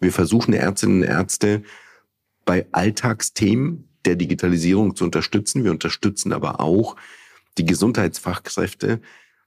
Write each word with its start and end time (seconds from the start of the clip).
Wir 0.00 0.12
versuchen 0.12 0.54
Ärztinnen 0.54 1.02
und 1.02 1.08
Ärzte 1.08 1.62
bei 2.44 2.66
Alltagsthemen 2.72 3.88
der 4.04 4.16
Digitalisierung 4.16 4.96
zu 4.96 5.04
unterstützen. 5.04 5.64
Wir 5.64 5.70
unterstützen 5.70 6.32
aber 6.32 6.60
auch 6.60 6.96
die 7.58 7.66
Gesundheitsfachkräfte 7.66 9.00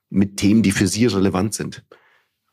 mit 0.09 0.37
Themen, 0.37 0.61
die 0.61 0.71
für 0.71 0.87
sie 0.87 1.05
relevant 1.05 1.53
sind. 1.53 1.83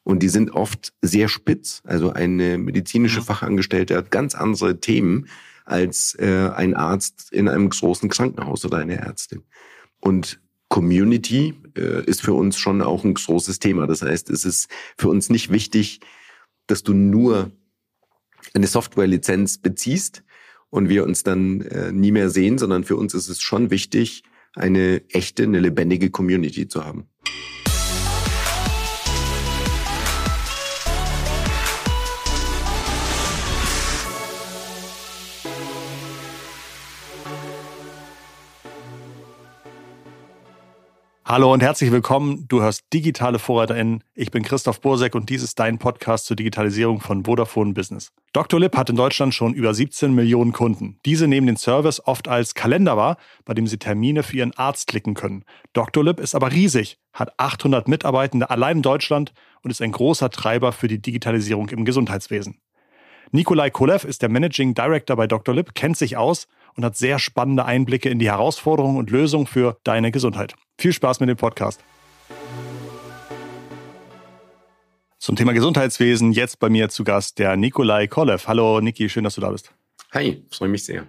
Und 0.05 0.21
die 0.23 0.29
sind 0.29 0.53
oft 0.53 0.95
sehr 1.03 1.29
spitz. 1.29 1.83
Also 1.85 2.11
eine 2.13 2.57
medizinische 2.57 3.21
Fachangestellte 3.21 3.97
hat 3.97 4.11
ganz 4.11 4.35
andere 4.35 4.81
Themen 4.81 5.29
als 5.67 6.15
äh, 6.19 6.51
ein 6.55 6.75
Arzt 6.75 7.31
in 7.31 7.49
einem 7.49 7.69
großen 7.69 8.09
Krankenhaus 8.09 8.65
oder 8.65 8.79
eine 8.79 8.97
Ärztin. 8.97 9.43
Und 10.01 10.41
Community 10.69 11.55
äh, 11.77 12.05
ist 12.05 12.23
für 12.23 12.33
uns 12.33 12.57
schon 12.57 12.81
auch 12.81 13.05
ein 13.05 13.15
großes 13.15 13.59
Thema. 13.59 13.87
Das 13.87 14.01
heißt, 14.01 14.31
es 14.31 14.45
ist 14.45 14.71
für 14.97 15.09
uns 15.09 15.29
nicht 15.29 15.51
wichtig, 15.51 16.01
dass 16.67 16.83
du 16.83 16.95
nur 16.95 17.51
eine 18.59 18.67
Softwarelizenz 18.67 19.59
beziehst 19.59 20.23
und 20.71 20.89
wir 20.89 21.05
uns 21.05 21.23
dann 21.23 21.63
äh, 21.63 21.93
nie 21.93 22.13
mehr 22.13 22.31
sehen, 22.31 22.59
sondern 22.59 22.85
für 22.85 22.97
uns 22.97 23.15
ist 23.15 23.29
es 23.29 23.41
schon 23.41 23.71
wichtig, 23.71 24.23
eine 24.55 25.03
echte, 25.11 25.45
eine 25.45 25.61
lebendige 25.61 26.11
Community 26.11 26.69
zu 26.69 26.85
haben. 26.85 27.07
Hallo 41.31 41.53
und 41.53 41.63
herzlich 41.63 41.93
willkommen. 41.93 42.47
Du 42.49 42.63
hörst 42.63 42.91
Digitale 42.91 43.39
VorreiterInnen. 43.39 44.03
Ich 44.15 44.31
bin 44.31 44.43
Christoph 44.43 44.81
Bursek 44.81 45.15
und 45.15 45.29
dies 45.29 45.43
ist 45.43 45.59
dein 45.59 45.77
Podcast 45.77 46.25
zur 46.25 46.37
Digitalisierung 46.37 47.01
von 47.01 47.27
Vodafone 47.27 47.75
Business. 47.75 48.13
Dr. 48.33 48.59
Lip 48.59 48.75
hat 48.79 48.89
in 48.89 48.97
Deutschland 48.97 49.35
schon 49.35 49.53
über 49.53 49.75
17 49.75 50.15
Millionen 50.15 50.55
Kunden. 50.55 50.99
Diese 51.05 51.29
nehmen 51.29 51.47
den 51.47 51.59
Service 51.59 52.01
oft 52.07 52.29
als 52.29 52.55
Kalender 52.55 52.97
wahr, 52.97 53.19
bei 53.45 53.53
dem 53.53 53.67
sie 53.67 53.77
Termine 53.77 54.23
für 54.23 54.39
ihren 54.39 54.57
Arzt 54.57 54.87
klicken 54.87 55.13
können. 55.13 55.45
Dr. 55.75 56.03
Lip 56.03 56.19
ist 56.19 56.35
aber 56.35 56.51
riesig, 56.51 56.97
hat 57.13 57.35
800 57.37 57.89
Mitarbeitende 57.89 58.49
allein 58.49 58.79
in 58.79 58.83
Deutschland 58.83 59.35
und 59.61 59.71
ist 59.71 59.83
ein 59.83 59.93
großer 59.93 60.31
Treiber 60.31 60.73
für 60.73 60.89
die 60.89 61.03
Digitalisierung 61.03 61.69
im 61.69 61.85
Gesundheitswesen. 61.85 62.59
Nikolai 63.33 63.69
Kolev 63.69 64.05
ist 64.05 64.23
der 64.23 64.31
Managing 64.31 64.73
Director 64.73 65.15
bei 65.15 65.27
Dr. 65.27 65.55
Lip, 65.55 65.75
kennt 65.75 65.99
sich 65.99 66.17
aus 66.17 66.49
und 66.77 66.85
hat 66.85 66.97
sehr 66.97 67.19
spannende 67.19 67.65
Einblicke 67.65 68.09
in 68.09 68.19
die 68.19 68.31
Herausforderungen 68.31 68.97
und 68.97 69.11
Lösungen 69.11 69.47
für 69.47 69.79
deine 69.85 70.11
Gesundheit. 70.11 70.55
Viel 70.79 70.93
Spaß 70.93 71.21
mit 71.21 71.29
dem 71.29 71.37
Podcast. 71.37 71.83
Zum 75.19 75.37
Thema 75.37 75.53
Gesundheitswesen 75.53 76.33
jetzt 76.33 76.59
bei 76.59 76.69
mir 76.69 76.89
zu 76.89 77.05
Gast 77.05 77.39
der 77.39 77.57
Nikolai 77.57 78.07
Kolev. 78.07 78.47
Hallo 78.47 78.81
Niki, 78.81 79.09
schön, 79.09 79.25
dass 79.25 79.35
du 79.35 79.41
da 79.41 79.51
bist. 79.51 79.75
Hi, 80.13 80.43
freue 80.51 80.69
mich 80.69 80.85
sehr. 80.85 81.07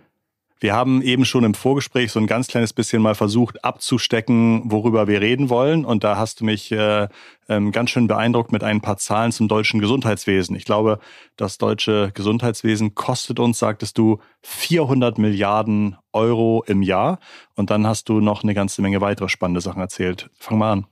Wir 0.61 0.73
haben 0.73 1.01
eben 1.01 1.23
schon 1.23 1.45
im 1.45 1.53
Vorgespräch 1.53 2.11
so 2.11 2.19
ein 2.19 2.27
ganz 2.27 2.47
kleines 2.47 2.73
bisschen 2.73 3.01
mal 3.01 3.15
versucht 3.15 3.63
abzustecken, 3.63 4.63
worüber 4.65 5.07
wir 5.07 5.21
reden 5.21 5.49
wollen. 5.49 5.85
Und 5.85 6.03
da 6.03 6.17
hast 6.17 6.41
du 6.41 6.45
mich 6.45 6.69
äh, 6.73 7.07
ähm, 7.47 7.71
ganz 7.71 7.91
schön 7.91 8.07
beeindruckt 8.07 8.51
mit 8.51 8.63
ein 8.63 8.81
paar 8.81 8.97
Zahlen 8.97 9.31
zum 9.31 9.47
deutschen 9.47 9.79
Gesundheitswesen. 9.79 10.57
Ich 10.57 10.65
glaube, 10.65 10.99
das 11.37 11.57
deutsche 11.59 12.11
Gesundheitswesen 12.13 12.93
kostet 12.93 13.39
uns, 13.39 13.57
sagtest 13.57 13.97
du, 13.97 14.19
400 14.41 15.17
Milliarden 15.17 15.95
Euro 16.11 16.63
im 16.67 16.81
Jahr. 16.81 17.19
Und 17.55 17.69
dann 17.69 17.87
hast 17.87 18.09
du 18.09 18.19
noch 18.19 18.43
eine 18.43 18.53
ganze 18.53 18.81
Menge 18.81 18.99
weitere 18.99 19.29
spannende 19.29 19.61
Sachen 19.61 19.81
erzählt. 19.81 20.29
Fang 20.39 20.57
mal 20.57 20.71
an. 20.73 20.87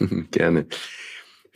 Gerne. 0.32 0.66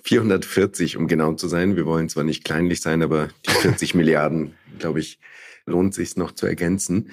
440, 0.05 0.97
um 0.97 1.09
genau 1.09 1.33
zu 1.34 1.48
sein. 1.48 1.75
Wir 1.75 1.87
wollen 1.87 2.09
zwar 2.09 2.22
nicht 2.22 2.45
kleinlich 2.45 2.81
sein, 2.81 3.03
aber 3.03 3.31
die 3.47 3.50
40 3.50 3.95
Milliarden, 3.97 4.55
glaube 4.78 5.00
ich, 5.00 5.19
lohnt 5.67 5.93
sich 5.93 6.17
noch 6.17 6.33
zu 6.33 6.47
ergänzen. 6.47 7.11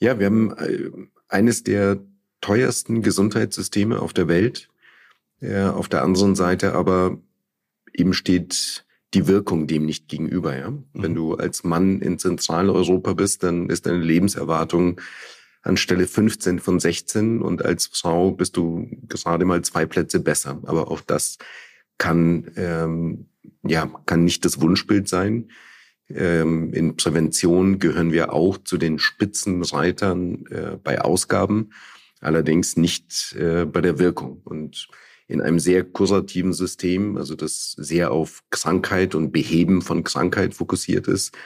Ja, 0.00 0.18
wir 0.18 0.26
haben 0.26 0.56
äh, 0.56 0.90
eines 1.28 1.62
der 1.62 1.98
teuersten 2.40 3.02
Gesundheitssysteme 3.02 4.00
auf 4.00 4.12
der 4.12 4.28
Welt. 4.28 4.68
Ja, 5.40 5.72
auf 5.72 5.88
der 5.88 6.02
anderen 6.02 6.34
Seite 6.34 6.74
aber 6.74 7.18
eben 7.92 8.12
steht 8.12 8.84
die 9.14 9.26
Wirkung 9.26 9.66
dem 9.66 9.84
nicht 9.86 10.08
gegenüber. 10.08 10.56
Ja? 10.56 10.70
Mhm. 10.70 10.84
Wenn 10.92 11.14
du 11.14 11.34
als 11.34 11.64
Mann 11.64 12.00
in 12.00 12.18
Zentraleuropa 12.18 13.14
bist, 13.14 13.42
dann 13.42 13.68
ist 13.68 13.86
deine 13.86 14.00
Lebenserwartung 14.00 15.00
anstelle 15.62 16.06
15 16.06 16.58
von 16.58 16.80
16 16.80 17.42
und 17.42 17.62
als 17.62 17.86
Frau 17.92 18.30
bist 18.30 18.56
du 18.56 18.88
gerade 19.08 19.44
mal 19.44 19.62
zwei 19.62 19.84
Plätze 19.84 20.20
besser. 20.20 20.58
Aber 20.64 20.90
auch 20.90 21.02
das 21.02 21.36
kann 21.98 22.50
ähm, 22.56 23.26
ja 23.62 23.90
kann 24.06 24.24
nicht 24.24 24.44
das 24.46 24.62
Wunschbild 24.62 25.08
sein. 25.08 25.50
Ähm, 26.14 26.72
in 26.72 26.96
Prävention 26.96 27.78
gehören 27.78 28.12
wir 28.12 28.32
auch 28.32 28.58
zu 28.58 28.78
den 28.78 28.98
Spitzenreitern 28.98 30.46
äh, 30.46 30.76
bei 30.82 31.00
Ausgaben, 31.00 31.70
allerdings 32.20 32.76
nicht 32.76 33.34
äh, 33.38 33.64
bei 33.64 33.80
der 33.80 33.98
Wirkung. 33.98 34.40
Und 34.44 34.88
in 35.28 35.40
einem 35.40 35.60
sehr 35.60 35.84
kurativen 35.84 36.52
System, 36.52 37.16
also 37.16 37.36
das 37.36 37.72
sehr 37.78 38.10
auf 38.10 38.42
Krankheit 38.50 39.14
und 39.14 39.30
Beheben 39.30 39.82
von 39.82 40.02
Krankheit 40.02 40.54
fokussiert 40.54 41.06
ist, 41.06 41.36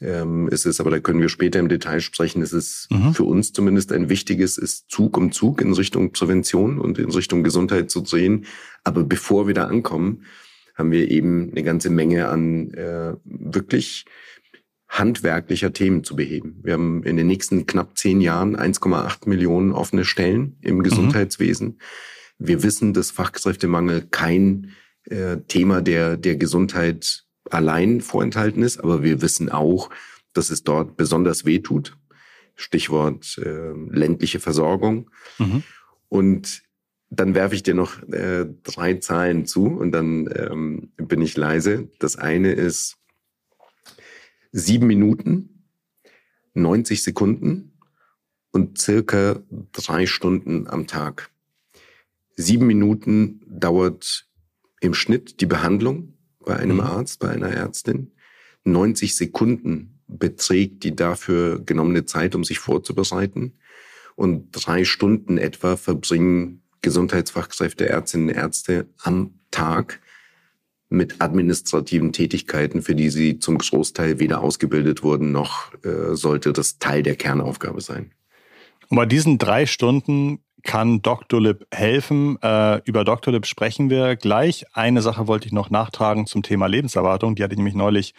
ähm, 0.00 0.48
ist 0.48 0.66
es, 0.66 0.80
aber 0.80 0.90
da 0.90 1.00
können 1.00 1.20
wir 1.20 1.28
später 1.28 1.58
im 1.58 1.68
Detail 1.68 2.00
sprechen, 2.00 2.42
ist 2.42 2.52
es 2.52 2.86
mhm. 2.90 3.14
für 3.14 3.24
uns 3.24 3.52
zumindest 3.52 3.92
ein 3.92 4.08
wichtiges, 4.08 4.58
ist 4.58 4.90
Zug 4.90 5.16
um 5.16 5.32
Zug 5.32 5.60
in 5.60 5.72
Richtung 5.72 6.12
Prävention 6.12 6.78
und 6.78 6.98
in 6.98 7.10
Richtung 7.10 7.42
Gesundheit 7.42 7.90
zu 7.90 8.02
drehen. 8.02 8.46
Aber 8.84 9.02
bevor 9.02 9.46
wir 9.46 9.54
da 9.54 9.64
ankommen, 9.64 10.24
haben 10.74 10.90
wir 10.90 11.10
eben 11.10 11.50
eine 11.50 11.62
ganze 11.62 11.90
Menge 11.90 12.28
an 12.28 12.72
äh, 12.74 13.14
wirklich 13.24 14.04
handwerklicher 14.88 15.72
Themen 15.72 16.04
zu 16.04 16.16
beheben. 16.16 16.60
Wir 16.62 16.74
haben 16.74 17.02
in 17.02 17.16
den 17.16 17.26
nächsten 17.26 17.66
knapp 17.66 17.98
zehn 17.98 18.20
Jahren 18.20 18.56
1,8 18.56 19.28
Millionen 19.28 19.72
offene 19.72 20.04
Stellen 20.04 20.56
im 20.60 20.76
mhm. 20.76 20.82
Gesundheitswesen. 20.82 21.66
Mhm. 21.68 21.78
Wir 22.38 22.62
wissen, 22.62 22.92
dass 22.92 23.10
Fachkräftemangel 23.10 24.06
kein 24.10 24.72
äh, 25.04 25.38
Thema 25.48 25.82
der, 25.82 26.16
der 26.16 26.36
Gesundheit 26.36 27.24
allein 27.50 28.00
vorenthalten 28.00 28.62
ist, 28.62 28.78
aber 28.78 29.02
wir 29.02 29.20
wissen 29.20 29.50
auch, 29.50 29.90
dass 30.32 30.50
es 30.50 30.62
dort 30.62 30.96
besonders 30.96 31.44
weh 31.44 31.60
tut. 31.60 31.96
Stichwort 32.56 33.38
äh, 33.38 33.72
ländliche 33.90 34.40
Versorgung. 34.40 35.10
Mhm. 35.38 35.62
Und 36.08 36.62
dann 37.10 37.34
werfe 37.34 37.54
ich 37.54 37.62
dir 37.62 37.74
noch 37.74 38.02
äh, 38.08 38.46
drei 38.62 38.94
Zahlen 38.94 39.46
zu 39.46 39.66
und 39.66 39.92
dann 39.92 40.28
ähm, 40.34 40.92
bin 40.96 41.20
ich 41.20 41.36
leise. 41.36 41.88
Das 41.98 42.16
eine 42.16 42.52
ist 42.52 42.96
sieben 44.52 44.86
Minuten, 44.86 45.66
90 46.54 47.02
Sekunden 47.02 47.78
und 48.52 48.78
circa 48.78 49.42
drei 49.72 50.06
Stunden 50.06 50.68
am 50.68 50.86
Tag. 50.86 51.30
Sieben 52.36 52.66
Minuten 52.66 53.40
dauert 53.46 54.28
im 54.80 54.94
Schnitt 54.94 55.40
die 55.40 55.46
Behandlung 55.46 56.14
bei 56.40 56.56
einem 56.56 56.76
mhm. 56.76 56.82
Arzt, 56.82 57.20
bei 57.20 57.30
einer 57.30 57.48
Ärztin. 57.48 58.12
90 58.64 59.16
Sekunden 59.16 60.00
beträgt 60.06 60.84
die 60.84 60.94
dafür 60.94 61.60
genommene 61.60 62.04
Zeit, 62.04 62.34
um 62.34 62.44
sich 62.44 62.58
vorzubereiten. 62.58 63.58
Und 64.16 64.50
drei 64.52 64.84
Stunden 64.84 65.38
etwa 65.38 65.76
verbringen 65.76 66.63
Gesundheitsfachkräfte, 66.84 67.88
Ärztinnen 67.88 68.28
und 68.28 68.34
Ärzte 68.36 68.86
am 69.02 69.34
Tag 69.50 70.00
mit 70.88 71.20
administrativen 71.20 72.12
Tätigkeiten, 72.12 72.82
für 72.82 72.94
die 72.94 73.10
sie 73.10 73.40
zum 73.40 73.58
Großteil 73.58 74.20
weder 74.20 74.40
ausgebildet 74.40 75.02
wurden, 75.02 75.32
noch 75.32 75.72
äh, 75.82 76.14
sollte 76.14 76.52
das 76.52 76.78
Teil 76.78 77.02
der 77.02 77.16
Kernaufgabe 77.16 77.80
sein. 77.80 78.12
Und 78.88 78.96
bei 78.96 79.06
diesen 79.06 79.38
drei 79.38 79.66
Stunden 79.66 80.40
kann 80.62 81.02
Doctolib 81.02 81.66
helfen. 81.72 82.38
Äh, 82.42 82.80
über 82.84 83.04
Doctolib 83.04 83.46
sprechen 83.46 83.90
wir 83.90 84.16
gleich. 84.16 84.64
Eine 84.72 85.02
Sache 85.02 85.26
wollte 85.26 85.46
ich 85.46 85.52
noch 85.52 85.70
nachtragen 85.70 86.26
zum 86.26 86.42
Thema 86.42 86.66
Lebenserwartung. 86.66 87.34
Die 87.34 87.42
hatte 87.42 87.54
ich 87.54 87.58
nämlich 87.58 87.74
neulich 87.74 88.14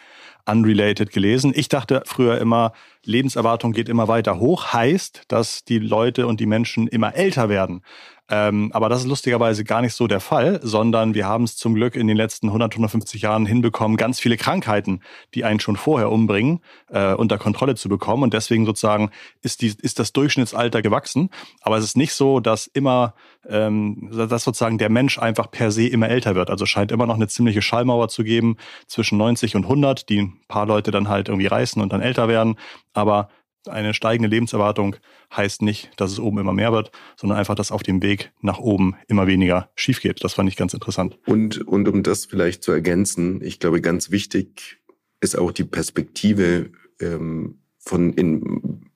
unrelated 0.45 1.11
gelesen. 1.11 1.53
Ich 1.56 1.69
dachte 1.69 2.03
früher 2.06 2.39
immer, 2.39 2.74
Lebenserwartung 3.03 3.71
geht 3.71 3.89
immer 3.89 4.07
weiter 4.07 4.39
hoch, 4.39 4.74
heißt, 4.74 5.24
dass 5.27 5.63
die 5.63 5.80
Leute 5.80 6.27
und 6.27 6.39
die 6.39 6.45
Menschen 6.45 6.88
immer 6.88 7.15
älter 7.15 7.50
werden. 7.50 7.81
Ähm, 8.27 8.71
aber 8.74 8.89
das 8.89 9.01
ist 9.01 9.07
lustigerweise 9.07 9.63
gar 9.63 9.81
nicht 9.81 9.94
so 9.94 10.07
der 10.07 10.19
Fall, 10.19 10.59
sondern 10.63 11.13
wir 11.13 11.27
haben 11.27 11.44
es 11.44 11.57
zum 11.57 11.75
Glück 11.75 11.95
in 11.95 12.07
den 12.07 12.18
letzten 12.18 12.47
100, 12.47 12.74
150 12.74 13.21
Jahren 13.21 13.45
hinbekommen, 13.45 13.97
ganz 13.97 14.19
viele 14.19 14.36
Krankheiten, 14.36 15.01
die 15.36 15.44
einen 15.44 15.59
schon 15.59 15.75
vorher 15.75 16.12
umbringen, 16.12 16.62
äh, 16.89 17.13
unter 17.13 17.38
Kontrolle 17.38 17.75
zu 17.75 17.88
bekommen. 17.88 18.24
Und 18.24 18.33
deswegen 18.33 18.65
sozusagen 18.65 19.12
ist, 19.44 19.62
die, 19.62 19.75
ist 19.80 20.00
das 20.00 20.12
Durchschnittsalter 20.12 20.81
gewachsen. 20.81 21.30
Aber 21.62 21.77
es 21.77 21.83
ist 21.83 21.97
nicht 21.97 22.13
so, 22.13 22.39
dass 22.39 22.65
immer, 22.65 23.13
ähm, 23.47 24.09
dass 24.12 24.44
sozusagen 24.44 24.80
der 24.80 24.89
Mensch 24.89 25.19
einfach 25.19 25.51
per 25.51 25.69
se 25.69 25.88
immer 25.88 26.09
älter 26.09 26.33
wird. 26.33 26.50
Also 26.50 26.65
scheint 26.65 26.92
immer 26.92 27.06
noch 27.06 27.15
eine 27.15 27.27
ziemliche 27.27 27.62
Schallmauer 27.62 28.09
zu 28.09 28.24
geben 28.24 28.57
zwischen 28.88 29.19
90 29.19 29.56
und 29.56 29.65
100, 29.65 30.09
die 30.09 30.31
paar 30.47 30.65
Leute 30.65 30.91
dann 30.91 31.09
halt 31.09 31.29
irgendwie 31.29 31.47
reißen 31.47 31.81
und 31.81 31.91
dann 31.93 32.01
älter 32.01 32.27
werden. 32.27 32.55
Aber 32.93 33.29
eine 33.67 33.93
steigende 33.93 34.29
Lebenserwartung 34.29 34.95
heißt 35.35 35.61
nicht, 35.61 35.89
dass 35.97 36.11
es 36.11 36.19
oben 36.19 36.39
immer 36.39 36.53
mehr 36.53 36.71
wird, 36.71 36.91
sondern 37.15 37.39
einfach, 37.39 37.55
dass 37.55 37.71
auf 37.71 37.83
dem 37.83 38.01
Weg 38.01 38.31
nach 38.41 38.59
oben 38.59 38.95
immer 39.07 39.27
weniger 39.27 39.69
schief 39.75 40.01
geht. 40.01 40.23
Das 40.23 40.33
fand 40.33 40.49
ich 40.49 40.55
ganz 40.55 40.73
interessant. 40.73 41.17
Und, 41.25 41.67
und 41.67 41.87
um 41.87 42.03
das 42.03 42.25
vielleicht 42.25 42.63
zu 42.63 42.71
ergänzen, 42.71 43.41
ich 43.41 43.59
glaube, 43.59 43.81
ganz 43.81 44.11
wichtig 44.11 44.77
ist 45.21 45.37
auch 45.37 45.51
die 45.51 45.63
Perspektive 45.63 46.71
ähm, 46.99 47.59
von 47.79 48.13
in 48.13 48.89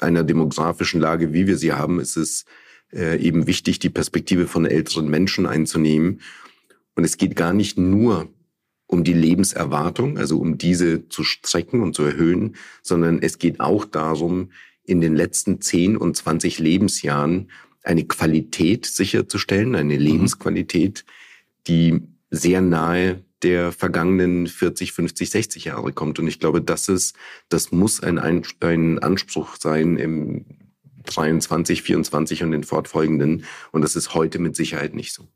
einer 0.00 0.24
demografischen 0.24 1.00
Lage, 1.00 1.32
wie 1.32 1.46
wir 1.46 1.56
sie 1.56 1.72
haben, 1.72 2.00
ist 2.00 2.16
es 2.16 2.44
äh, 2.92 3.18
eben 3.18 3.46
wichtig, 3.46 3.78
die 3.78 3.90
Perspektive 3.90 4.46
von 4.46 4.66
älteren 4.66 5.08
Menschen 5.08 5.46
einzunehmen. 5.46 6.20
Und 6.94 7.04
es 7.04 7.16
geht 7.16 7.36
gar 7.36 7.52
nicht 7.52 7.78
nur 7.78 8.28
um 8.86 9.04
die 9.04 9.12
Lebenserwartung, 9.12 10.18
also 10.18 10.38
um 10.38 10.58
diese 10.58 11.08
zu 11.08 11.24
strecken 11.24 11.82
und 11.82 11.94
zu 11.94 12.04
erhöhen, 12.04 12.56
sondern 12.82 13.20
es 13.20 13.38
geht 13.38 13.60
auch 13.60 13.84
darum, 13.84 14.50
in 14.84 15.00
den 15.00 15.16
letzten 15.16 15.60
10 15.60 15.96
und 15.96 16.16
20 16.16 16.58
Lebensjahren 16.58 17.50
eine 17.82 18.04
Qualität 18.04 18.86
sicherzustellen, 18.86 19.74
eine 19.74 19.94
mhm. 19.94 20.00
Lebensqualität, 20.00 21.04
die 21.66 22.02
sehr 22.30 22.60
nahe 22.60 23.24
der 23.42 23.72
vergangenen 23.72 24.46
40, 24.46 24.92
50, 24.92 25.30
60 25.30 25.64
Jahre 25.66 25.92
kommt. 25.92 26.18
Und 26.18 26.26
ich 26.26 26.40
glaube, 26.40 26.62
das 26.62 26.88
ist, 26.88 27.16
das 27.48 27.70
muss 27.70 28.02
ein, 28.02 28.18
ein 28.18 28.98
Anspruch 28.98 29.56
sein 29.58 29.96
im 29.96 30.46
23, 31.04 31.82
24 31.82 32.42
und 32.42 32.50
den 32.52 32.64
fortfolgenden. 32.64 33.44
Und 33.72 33.82
das 33.82 33.94
ist 33.94 34.14
heute 34.14 34.38
mit 34.38 34.56
Sicherheit 34.56 34.94
nicht 34.94 35.12
so. 35.12 35.28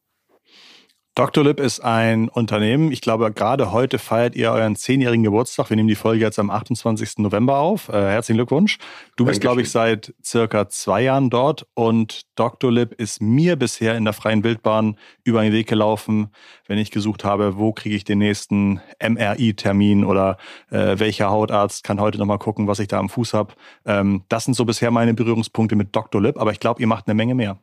Dr. 1.17 1.43
Lip 1.43 1.59
ist 1.59 1.81
ein 1.81 2.29
Unternehmen. 2.29 2.93
Ich 2.93 3.01
glaube, 3.01 3.33
gerade 3.33 3.73
heute 3.73 3.99
feiert 3.99 4.37
ihr 4.37 4.53
euren 4.53 4.77
zehnjährigen 4.77 5.25
Geburtstag. 5.25 5.69
Wir 5.69 5.77
nehmen 5.77 5.89
die 5.89 5.97
Folge 5.97 6.25
jetzt 6.25 6.39
am 6.39 6.51
28. 6.51 7.19
November 7.19 7.59
auf. 7.59 7.89
Äh, 7.89 7.95
herzlichen 7.95 8.39
Glückwunsch. 8.39 8.79
Du 9.17 9.25
bist, 9.25 9.41
glaube 9.41 9.61
ich, 9.61 9.71
seit 9.71 10.15
circa 10.25 10.69
zwei 10.69 11.03
Jahren 11.03 11.29
dort 11.29 11.67
und 11.75 12.23
Dr. 12.37 12.71
Lip 12.71 12.95
ist 12.95 13.21
mir 13.21 13.57
bisher 13.57 13.97
in 13.97 14.05
der 14.05 14.13
freien 14.13 14.45
Wildbahn 14.45 14.97
über 15.25 15.43
den 15.43 15.53
Weg 15.53 15.67
gelaufen, 15.67 16.29
wenn 16.69 16.79
ich 16.79 16.93
gesucht 16.93 17.25
habe, 17.25 17.59
wo 17.59 17.73
kriege 17.73 17.97
ich 17.97 18.05
den 18.05 18.19
nächsten 18.19 18.81
MRI-Termin 19.03 20.05
oder 20.05 20.37
äh, 20.71 21.01
welcher 21.01 21.29
Hautarzt 21.29 21.83
kann 21.83 22.01
heute 22.01 22.19
nochmal 22.19 22.39
gucken, 22.39 22.69
was 22.69 22.79
ich 22.79 22.87
da 22.87 23.01
am 23.01 23.09
Fuß 23.09 23.35
habe. 23.35 23.55
Ähm, 23.85 24.23
das 24.29 24.45
sind 24.45 24.55
so 24.55 24.65
bisher 24.65 24.93
meine 24.93 25.13
Berührungspunkte 25.13 25.75
mit 25.75 25.95
Dr. 25.95 26.23
Lip, 26.23 26.39
aber 26.39 26.53
ich 26.53 26.61
glaube, 26.61 26.81
ihr 26.81 26.87
macht 26.87 27.09
eine 27.09 27.15
Menge 27.15 27.35
mehr. 27.35 27.59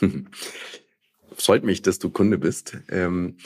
freut 1.38 1.64
mich, 1.64 1.82
dass 1.82 1.98
du 1.98 2.10
Kunde 2.10 2.38
bist. 2.38 2.76
Ähm, 2.90 3.36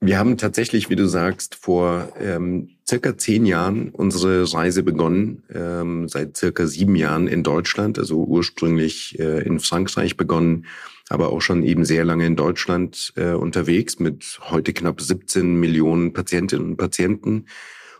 wir 0.00 0.16
haben 0.16 0.36
tatsächlich, 0.36 0.90
wie 0.90 0.96
du 0.96 1.08
sagst, 1.08 1.56
vor 1.56 2.12
ähm, 2.20 2.76
circa 2.88 3.18
zehn 3.18 3.44
Jahren 3.46 3.88
unsere 3.88 4.52
Reise 4.52 4.84
begonnen, 4.84 5.42
ähm, 5.52 6.08
seit 6.08 6.36
circa 6.36 6.68
sieben 6.68 6.94
Jahren 6.94 7.26
in 7.26 7.42
Deutschland, 7.42 7.98
also 7.98 8.22
ursprünglich 8.22 9.18
äh, 9.18 9.42
in 9.42 9.58
Frankreich 9.58 10.16
begonnen, 10.16 10.66
aber 11.08 11.30
auch 11.30 11.40
schon 11.40 11.64
eben 11.64 11.84
sehr 11.84 12.04
lange 12.04 12.26
in 12.26 12.36
Deutschland 12.36 13.12
äh, 13.16 13.32
unterwegs 13.32 13.98
mit 13.98 14.38
heute 14.42 14.72
knapp 14.72 15.00
17 15.00 15.58
Millionen 15.58 16.12
Patientinnen 16.12 16.64
und 16.64 16.76
Patienten 16.76 17.46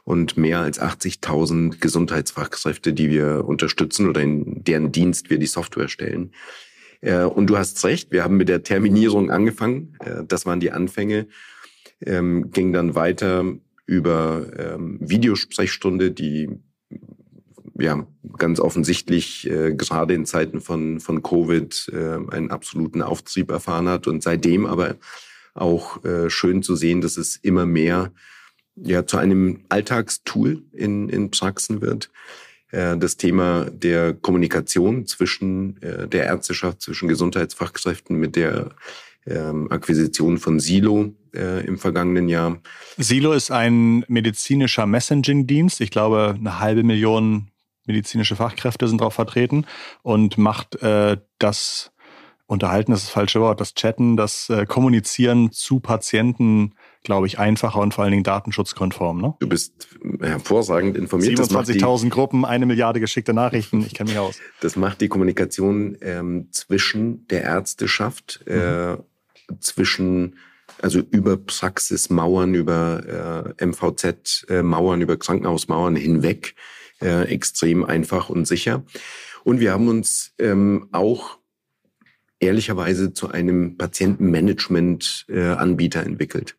und 0.05 0.37
mehr 0.37 0.61
als 0.61 0.81
80.000 0.81 1.81
Gesundheitsfachkräfte, 1.81 2.93
die 2.93 3.11
wir 3.11 3.45
unterstützen 3.45 4.09
oder 4.09 4.21
in 4.21 4.63
deren 4.63 4.93
Dienst 4.93 5.31
wir 5.31 5.39
die 5.39 5.47
Software 5.47 5.89
stellen. 5.89 6.31
Äh, 7.01 7.25
und 7.25 7.47
du 7.49 7.57
hast 7.57 7.85
recht, 7.85 8.11
wir 8.11 8.25
haben 8.25 8.37
mit 8.37 8.49
der 8.49 8.63
Terminierung 8.63 9.31
angefangen. 9.31 9.97
Äh, 10.01 10.25
das 10.27 10.47
waren 10.47 10.61
die 10.61 10.73
Anfänge. 10.73 11.29
Ähm, 12.01 12.51
ging 12.51 12.73
dann 12.73 12.95
weiter 12.95 13.45
über 13.87 14.47
ähm, 14.57 14.99
Videosprechstunde, 15.01 16.11
die 16.13 16.51
ja 17.81 18.07
ganz 18.37 18.61
offensichtlich 18.61 19.49
äh, 19.49 19.75
gerade 19.75 20.15
in 20.15 20.27
Zeiten 20.27 20.61
von 20.61 21.01
von 21.01 21.23
Covid 21.23 21.93
einen 21.95 22.51
absoluten 22.51 23.03
Auftrieb 23.03 23.51
erfahren 23.51 23.89
hat 23.89 24.07
und 24.07 24.23
seitdem 24.23 24.67
aber 24.67 24.97
auch 25.55 25.99
schön 26.29 26.63
zu 26.63 26.77
sehen, 26.77 27.01
dass 27.01 27.17
es 27.17 27.37
immer 27.37 27.67
mehr 27.67 28.13
ja 28.77 29.07
zu 29.07 29.17
einem 29.17 29.65
Alltagstool 29.69 30.63
in 30.73 31.09
in 31.09 31.31
Praxen 31.31 31.81
wird. 31.81 32.11
Äh, 32.71 32.97
das 32.99 33.17
Thema 33.17 33.67
der 33.71 34.15
Kommunikation 34.15 35.07
zwischen 35.07 35.81
äh, 35.83 36.07
der 36.09 36.27
Ärzteschaft, 36.27 36.83
zwischen 36.83 37.09
Gesundheitsfachkräften 37.09 38.17
mit 38.17 38.37
der 38.37 38.71
ähm, 39.27 39.71
Akquisition 39.71 40.39
von 40.39 40.61
Silo 40.61 41.15
äh, 41.35 41.67
im 41.67 41.79
vergangenen 41.79 42.29
Jahr. 42.29 42.59
Silo 42.97 43.33
ist 43.33 43.51
ein 43.51 44.05
medizinischer 44.09 44.87
Messaging-Dienst. 44.87 45.81
Ich 45.81 45.91
glaube, 45.91 46.35
eine 46.39 46.61
halbe 46.61 46.83
Million 46.83 47.49
medizinische 47.87 48.37
Fachkräfte 48.37 48.87
sind 48.87 49.01
darauf 49.01 49.15
vertreten 49.15 49.65
und 50.03 50.37
macht 50.37 50.77
das 51.39 51.91
Unterhalten, 52.47 52.91
das 52.91 53.01
ist 53.01 53.07
das 53.07 53.15
falsche 53.15 53.41
Wort, 53.41 53.63
das 53.63 53.73
Chatten, 53.73 54.19
das 54.19 54.53
Kommunizieren 54.69 55.53
zu 55.53 55.81
Patienten 55.81 56.75
glaube 57.05 57.27
ich, 57.27 57.39
einfacher 57.39 57.81
und 57.81 57.95
vor 57.95 58.05
allen 58.05 58.11
Dingen 58.11 58.25
datenschutzkonform. 58.25 59.21
Ne? 59.21 59.35
Du 59.41 59.49
bist 59.49 59.89
hervorragend 60.21 60.97
informiert. 60.97 61.39
27.000 61.39 62.11
Gruppen, 62.11 62.45
eine 62.45 62.67
Milliarde 62.67 63.01
geschickte 63.01 63.33
Nachrichten. 63.33 63.81
Ich 63.81 63.95
kenne 63.95 64.11
mich 64.11 64.19
aus. 64.19 64.39
Das 64.61 64.77
macht 64.77 65.01
die 65.01 65.09
Kommunikation 65.09 65.97
ähm, 66.01 66.49
zwischen 66.51 67.27
der 67.29 67.45
Ärzteschaft, 67.45 68.41
äh, 68.47 68.95
mhm. 68.95 68.99
zwischen 69.61 70.37
also 70.83 70.99
über 70.99 71.37
Praxismauern, 71.37 72.55
über 72.55 73.55
äh, 73.59 73.65
MVZ-Mauern, 73.65 75.01
über 75.01 75.17
Krankenhausmauern 75.17 75.95
hinweg 75.97 76.55
äh, 77.01 77.23
extrem 77.23 77.85
einfach 77.85 78.29
und 78.29 78.47
sicher. 78.47 78.85
Und 79.45 79.61
wir 79.61 79.73
haben 79.73 79.89
uns 79.89 80.35
ähm, 80.39 80.89
auch 80.93 81.39
ehrlicherweise 82.41 83.13
zu 83.13 83.31
einem 83.31 83.77
Patientenmanagement-Anbieter 83.77 86.03
äh, 86.03 86.07
entwickelt 86.07 86.57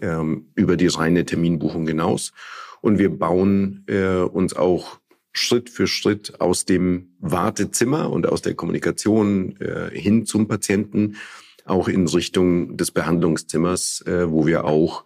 ähm, 0.00 0.46
über 0.54 0.76
die 0.76 0.86
reine 0.86 1.24
Terminbuchung 1.24 1.86
hinaus. 1.86 2.32
Und 2.80 2.98
wir 2.98 3.16
bauen 3.16 3.84
äh, 3.86 4.16
uns 4.16 4.54
auch 4.54 4.98
Schritt 5.32 5.70
für 5.70 5.86
Schritt 5.86 6.40
aus 6.40 6.64
dem 6.64 7.14
Wartezimmer 7.20 8.10
und 8.10 8.28
aus 8.28 8.42
der 8.42 8.54
Kommunikation 8.54 9.56
äh, 9.60 9.90
hin 9.90 10.26
zum 10.26 10.48
Patienten 10.48 11.16
auch 11.64 11.88
in 11.88 12.06
Richtung 12.08 12.76
des 12.76 12.90
Behandlungszimmers, 12.90 14.02
äh, 14.06 14.30
wo 14.30 14.46
wir 14.46 14.64
auch 14.64 15.04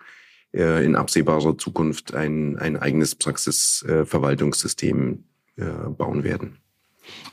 äh, 0.52 0.84
in 0.84 0.96
absehbarer 0.96 1.56
Zukunft 1.58 2.14
ein, 2.14 2.58
ein 2.58 2.76
eigenes 2.76 3.14
Praxisverwaltungssystem 3.14 5.22
äh, 5.56 5.64
bauen 5.90 6.24
werden. 6.24 6.58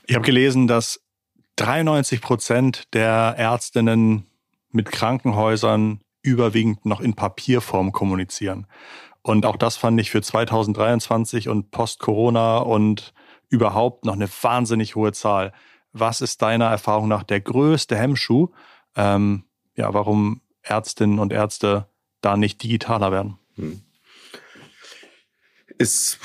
Ich 0.05 0.13
habe 0.15 0.25
gelesen, 0.25 0.67
dass 0.67 1.01
93 1.55 2.21
Prozent 2.21 2.93
der 2.93 3.35
Ärztinnen 3.37 4.25
mit 4.71 4.91
Krankenhäusern 4.91 6.01
überwiegend 6.23 6.85
noch 6.85 7.01
in 7.01 7.13
Papierform 7.13 7.91
kommunizieren. 7.91 8.65
Und 9.21 9.45
auch 9.45 9.55
das 9.55 9.77
fand 9.77 9.99
ich 10.01 10.09
für 10.09 10.21
2023 10.21 11.47
und 11.47 11.71
Post-Corona 11.71 12.57
und 12.57 13.13
überhaupt 13.49 14.05
noch 14.05 14.13
eine 14.13 14.27
wahnsinnig 14.41 14.95
hohe 14.95 15.13
Zahl. 15.13 15.53
Was 15.91 16.21
ist 16.21 16.41
deiner 16.41 16.65
Erfahrung 16.65 17.07
nach 17.07 17.23
der 17.23 17.39
größte 17.39 17.95
Hemmschuh, 17.95 18.49
ähm, 18.95 19.43
ja, 19.75 19.93
warum 19.93 20.41
Ärztinnen 20.63 21.19
und 21.19 21.31
Ärzte 21.31 21.87
da 22.21 22.35
nicht 22.35 22.63
digitaler 22.63 23.11
werden? 23.11 23.37
Hm. 23.55 23.81
Ist 25.77 26.19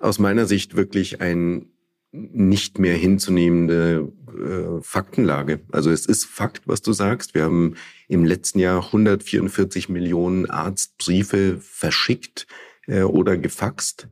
aus 0.00 0.18
meiner 0.18 0.46
Sicht 0.46 0.76
wirklich 0.76 1.20
ein 1.20 1.70
nicht 2.14 2.78
mehr 2.78 2.94
hinzunehmende 2.94 4.12
äh, 4.28 4.82
Faktenlage. 4.82 5.60
Also 5.72 5.90
es 5.90 6.06
ist 6.06 6.24
Fakt, 6.24 6.62
was 6.66 6.80
du 6.80 6.92
sagst. 6.92 7.34
Wir 7.34 7.42
haben 7.42 7.74
im 8.06 8.24
letzten 8.24 8.60
Jahr 8.60 8.84
144 8.86 9.88
Millionen 9.88 10.48
Arztbriefe 10.48 11.58
verschickt 11.60 12.46
äh, 12.86 13.02
oder 13.02 13.36
gefaxt. 13.36 14.08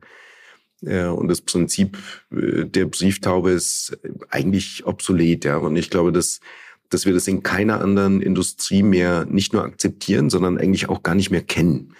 Äh, 0.81 1.05
und 1.05 1.29
das 1.29 1.39
Prinzip 1.41 1.97
äh, 2.31 2.65
der 2.65 2.87
Brieftaube 2.87 3.51
ist 3.51 3.97
eigentlich 4.29 4.85
obsolet. 4.85 5.45
Ja. 5.45 5.57
Und 5.57 5.77
ich 5.77 5.89
glaube, 5.89 6.11
dass, 6.11 6.41
dass 6.89 7.05
wir 7.05 7.13
das 7.13 7.29
in 7.29 7.41
keiner 7.41 7.79
anderen 7.79 8.21
Industrie 8.21 8.83
mehr 8.83 9.25
nicht 9.25 9.53
nur 9.53 9.63
akzeptieren, 9.63 10.29
sondern 10.29 10.57
eigentlich 10.57 10.89
auch 10.89 11.03
gar 11.03 11.15
nicht 11.15 11.31
mehr 11.31 11.43
kennen. 11.43 11.95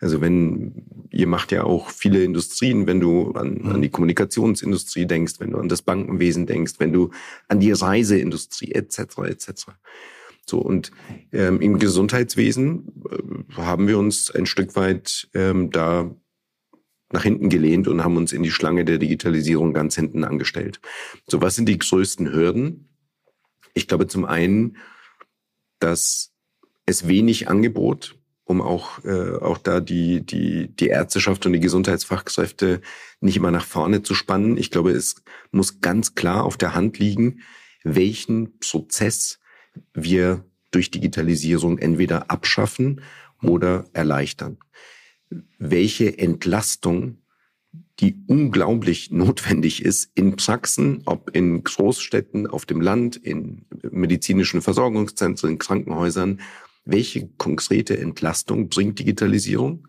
Also 0.00 0.20
wenn, 0.20 0.84
ihr 1.10 1.26
macht 1.26 1.50
ja 1.50 1.64
auch 1.64 1.90
viele 1.90 2.22
Industrien, 2.22 2.86
wenn 2.86 3.00
du 3.00 3.32
an, 3.32 3.62
an 3.66 3.82
die 3.82 3.88
Kommunikationsindustrie 3.88 5.06
denkst, 5.06 5.34
wenn 5.38 5.50
du 5.50 5.58
an 5.58 5.68
das 5.68 5.82
Bankenwesen 5.82 6.46
denkst, 6.46 6.74
wenn 6.78 6.92
du 6.92 7.10
an 7.48 7.58
die 7.58 7.72
Reiseindustrie 7.72 8.72
etc. 8.72 8.98
etc. 9.26 9.66
So 10.46 10.58
und 10.58 10.92
ähm, 11.32 11.60
im 11.60 11.78
Gesundheitswesen 11.78 13.02
äh, 13.10 13.54
haben 13.54 13.88
wir 13.88 13.98
uns 13.98 14.30
ein 14.30 14.46
Stück 14.46 14.76
weit 14.76 15.28
ähm, 15.34 15.70
da 15.70 16.14
nach 17.10 17.22
hinten 17.22 17.48
gelehnt 17.48 17.88
und 17.88 18.04
haben 18.04 18.16
uns 18.16 18.32
in 18.32 18.42
die 18.42 18.50
Schlange 18.50 18.84
der 18.84 18.98
Digitalisierung 18.98 19.72
ganz 19.72 19.94
hinten 19.94 20.24
angestellt. 20.24 20.80
So, 21.26 21.40
was 21.40 21.56
sind 21.56 21.68
die 21.68 21.78
größten 21.78 22.32
Hürden? 22.32 22.88
Ich 23.74 23.88
glaube 23.88 24.06
zum 24.06 24.24
einen, 24.24 24.76
dass 25.78 26.34
es 26.86 27.08
wenig 27.08 27.48
Angebot 27.48 28.17
um 28.48 28.62
auch, 28.62 29.04
äh, 29.04 29.36
auch 29.36 29.58
da 29.58 29.80
die, 29.80 30.24
die, 30.24 30.68
die 30.68 30.86
Ärzteschaft 30.86 31.44
und 31.44 31.52
die 31.52 31.60
Gesundheitsfachkräfte 31.60 32.80
nicht 33.20 33.36
immer 33.36 33.50
nach 33.50 33.66
vorne 33.66 34.02
zu 34.02 34.14
spannen. 34.14 34.56
Ich 34.56 34.70
glaube, 34.70 34.92
es 34.92 35.16
muss 35.50 35.80
ganz 35.80 36.14
klar 36.14 36.44
auf 36.44 36.56
der 36.56 36.74
Hand 36.74 36.98
liegen, 36.98 37.40
welchen 37.84 38.58
Prozess 38.58 39.38
wir 39.92 40.44
durch 40.70 40.90
Digitalisierung 40.90 41.78
entweder 41.78 42.30
abschaffen 42.30 43.02
oder 43.42 43.84
erleichtern. 43.92 44.58
welche 45.58 46.18
Entlastung 46.18 47.18
die 48.00 48.22
unglaublich 48.28 49.10
notwendig 49.10 49.84
ist 49.84 50.10
in 50.14 50.36
Praxen, 50.36 51.02
ob 51.04 51.34
in 51.34 51.64
Großstädten, 51.64 52.46
auf 52.46 52.64
dem 52.64 52.80
Land, 52.80 53.16
in 53.16 53.66
medizinischen 53.90 54.62
Versorgungszentren, 54.62 55.52
in 55.52 55.58
Krankenhäusern. 55.58 56.40
Welche 56.88 57.28
konkrete 57.36 57.98
Entlastung 57.98 58.70
bringt 58.70 58.98
Digitalisierung? 58.98 59.88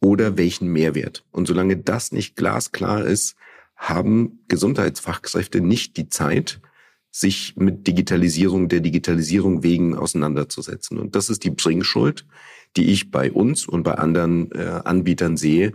Oder 0.00 0.38
welchen 0.38 0.68
Mehrwert? 0.68 1.26
Und 1.30 1.46
solange 1.46 1.76
das 1.76 2.10
nicht 2.10 2.36
glasklar 2.36 3.04
ist, 3.04 3.36
haben 3.76 4.40
Gesundheitsfachkräfte 4.48 5.60
nicht 5.60 5.98
die 5.98 6.08
Zeit, 6.08 6.62
sich 7.10 7.54
mit 7.56 7.86
Digitalisierung 7.86 8.68
der 8.68 8.80
Digitalisierung 8.80 9.62
wegen 9.62 9.94
auseinanderzusetzen. 9.94 10.98
Und 10.98 11.16
das 11.16 11.28
ist 11.28 11.44
die 11.44 11.50
Bringschuld, 11.50 12.24
die 12.78 12.90
ich 12.92 13.10
bei 13.10 13.30
uns 13.30 13.66
und 13.66 13.82
bei 13.82 13.96
anderen 13.96 14.50
äh, 14.52 14.80
Anbietern 14.84 15.36
sehe, 15.36 15.74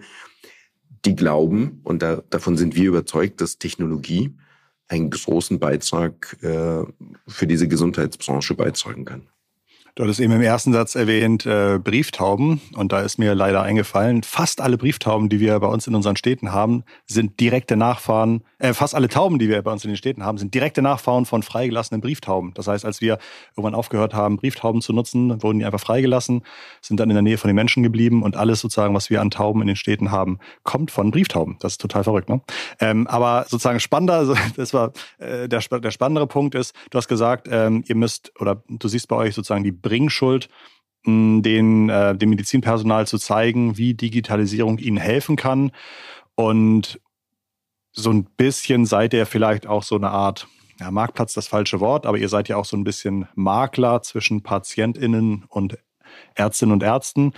die 1.05 1.15
glauben, 1.15 1.82
und 1.84 2.01
da, 2.01 2.24
davon 2.32 2.58
sind 2.58 2.75
wir 2.75 2.88
überzeugt, 2.88 3.41
dass 3.41 3.60
Technologie 3.60 4.36
einen 4.88 5.12
großen 5.12 5.60
Beitrag 5.60 6.36
äh, 6.41 6.84
für 7.27 7.46
diese 7.46 7.67
Gesundheitsbranche 7.67 8.55
beitragen 8.55 9.05
kann. 9.05 9.27
Du 9.96 10.04
hattest 10.04 10.20
eben 10.20 10.34
im 10.34 10.42
ersten 10.42 10.74
Satz 10.74 10.96
erwähnt 10.96 11.46
äh, 11.46 11.80
Brieftauben 11.82 12.60
und 12.75 12.92
da 12.92 13.00
ist 13.00 13.18
mir 13.18 13.34
leider 13.34 13.62
eingefallen, 13.62 14.24
fast 14.24 14.60
alle 14.60 14.78
Brieftauben, 14.78 15.30
die 15.30 15.40
wir 15.40 15.58
bei 15.62 15.68
uns 15.68 15.88
in 15.88 15.96
unseren 15.96 16.18
Städten 16.18 16.52
haben, 16.52 16.84
sind 17.08 17.40
direkte 17.40 17.78
Nachfahren, 17.78 18.44
äh, 18.60 18.74
fast 18.74 18.94
alle 18.94 19.08
Tauben, 19.08 19.40
die 19.40 19.48
wir 19.48 19.62
bei 19.62 19.72
uns 19.72 19.86
in 19.86 19.92
den 19.92 19.96
Städten 19.96 20.25
haben, 20.25 20.38
sind 20.38 20.54
direkte 20.54 20.82
Nachfahren 20.82 21.25
von 21.25 21.44
freigelassenen 21.44 22.02
Brieftauben. 22.02 22.54
Das 22.56 22.68
heißt, 22.68 22.84
als 22.84 23.00
wir 23.00 23.20
irgendwann 23.56 23.74
aufgehört 23.74 24.14
haben, 24.14 24.36
Brieftauben 24.36 24.82
zu 24.82 24.92
nutzen, 24.92 25.42
wurden 25.42 25.60
die 25.60 25.66
einfach 25.66 25.80
freigelassen, 25.80 26.44
sind 26.82 27.00
dann 27.00 27.10
in 27.10 27.16
der 27.16 27.24
Nähe 27.24 27.38
von 27.38 27.48
den 27.48 27.56
Menschen 27.56 27.82
geblieben 27.82 28.22
und 28.22 28.36
alles 28.36 28.60
sozusagen, 28.60 28.94
was 28.94 29.10
wir 29.10 29.22
an 29.22 29.32
Tauben 29.32 29.62
in 29.62 29.68
den 29.68 29.78
Städten 29.78 30.12
haben, 30.12 30.40
kommt 30.64 30.92
von 30.92 31.10
Brieftauben. 31.12 31.56
Das 31.62 31.74
ist 31.74 31.82
total 31.82 32.04
verrückt, 32.04 32.28
ne? 32.28 32.42
Ähm, 32.82 33.08
aber 33.08 33.46
sozusagen 33.48 33.80
spannender, 33.80 34.16
also 34.16 34.36
das 34.58 34.74
war 34.74 34.92
äh, 35.20 35.48
der, 35.48 35.62
der 35.62 35.92
spannendere 35.92 36.28
Punkt 36.28 36.54
ist, 36.54 36.75
du 36.90 36.98
hast 36.98 37.08
gesagt, 37.08 37.48
ähm, 37.50 37.86
ihr 37.88 37.96
müsst 37.96 38.34
oder 38.42 38.62
du 38.68 38.90
siehst 38.90 39.08
bei 39.08 39.16
euch 39.16 39.34
sozusagen 39.36 39.64
die 39.64 39.85
Bringschuld, 39.86 40.50
den, 41.06 41.89
äh, 41.89 42.18
dem 42.18 42.30
Medizinpersonal 42.32 43.06
zu 43.06 43.20
zeigen, 43.20 43.77
wie 43.77 43.94
Digitalisierung 43.94 44.80
ihnen 44.80 44.98
helfen 44.98 45.36
kann. 45.36 45.72
Und 46.34 47.00
so 47.92 48.10
ein 48.10 48.25
bisschen 48.38 48.86
seid 48.86 49.13
ihr 49.13 49.27
vielleicht 49.27 49.68
auch 49.68 49.84
so 49.84 49.96
eine 49.96 50.10
Art, 50.10 50.48
ja, 50.80 50.89
Marktplatz 50.89 51.34
das 51.34 51.48
falsche 51.48 51.80
Wort, 51.80 52.08
aber 52.08 52.18
ihr 52.18 52.27
seid 52.27 52.50
ja 52.50 52.58
auch 52.58 52.65
so 52.65 52.75
ein 52.75 52.84
bisschen 52.84 53.27
Makler 53.36 54.01
zwischen 54.01 54.42
PatientInnen 54.42 55.46
und 55.48 55.77
Ärztinnen 56.34 56.74
und 56.74 56.84
Ärzten. 56.84 57.34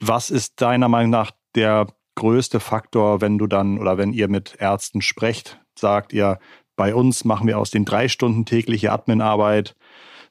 Was 0.00 0.30
ist 0.30 0.60
deiner 0.60 0.88
Meinung 0.88 1.10
nach 1.10 1.30
der 1.54 1.86
größte 2.16 2.60
Faktor, 2.60 3.20
wenn 3.20 3.38
du 3.38 3.46
dann 3.46 3.78
oder 3.78 3.96
wenn 3.98 4.12
ihr 4.12 4.28
mit 4.28 4.56
Ärzten 4.58 5.00
sprecht? 5.00 5.60
Sagt 5.78 6.12
ihr, 6.12 6.38
bei 6.74 6.94
uns 6.94 7.24
machen 7.24 7.46
wir 7.46 7.58
aus 7.58 7.70
den 7.70 7.84
drei 7.84 8.08
Stunden 8.08 8.44
tägliche 8.44 8.92
Adminarbeit 8.92 9.76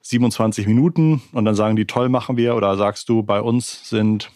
27 0.06 0.68
Minuten 0.68 1.22
und 1.32 1.46
dann 1.46 1.56
sagen 1.56 1.76
die, 1.76 1.86
toll 1.86 2.10
machen 2.10 2.38
wir. 2.38 2.56
Oder 2.56 2.78
sagst 2.78 3.10
du, 3.10 3.24
bei 3.24 3.42
uns 3.42 3.90
sind 3.90 4.32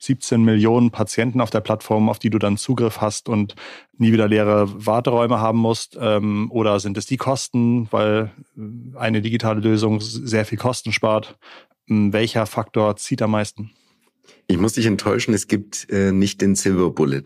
17 0.00 0.42
Millionen 0.42 0.90
Patienten 0.90 1.40
auf 1.40 1.48
der 1.48 1.60
Plattform, 1.60 2.10
auf 2.10 2.18
die 2.18 2.28
du 2.28 2.38
dann 2.38 2.58
Zugriff 2.58 3.00
hast 3.00 3.28
und 3.30 3.54
nie 3.96 4.12
wieder 4.12 4.28
leere 4.28 4.68
Warteräume 4.86 5.40
haben 5.40 5.58
musst? 5.58 5.96
Ähm, 5.98 6.50
oder 6.50 6.78
sind 6.78 6.98
es 6.98 7.06
die 7.06 7.16
Kosten, 7.16 7.88
weil 7.90 8.32
eine 8.96 9.22
digitale 9.22 9.60
Lösung 9.60 10.00
sehr 10.02 10.44
viel 10.44 10.58
Kosten 10.58 10.92
spart? 10.92 11.38
Ähm, 11.88 12.12
welcher 12.12 12.44
Faktor 12.44 12.96
zieht 12.96 13.22
am 13.22 13.30
meisten? 13.30 13.70
Ich 14.46 14.58
muss 14.58 14.74
dich 14.74 14.84
enttäuschen, 14.84 15.32
es 15.32 15.48
gibt 15.48 15.88
äh, 15.90 16.12
nicht 16.12 16.42
den 16.42 16.54
Silver 16.54 16.90
Bullet. 16.90 17.24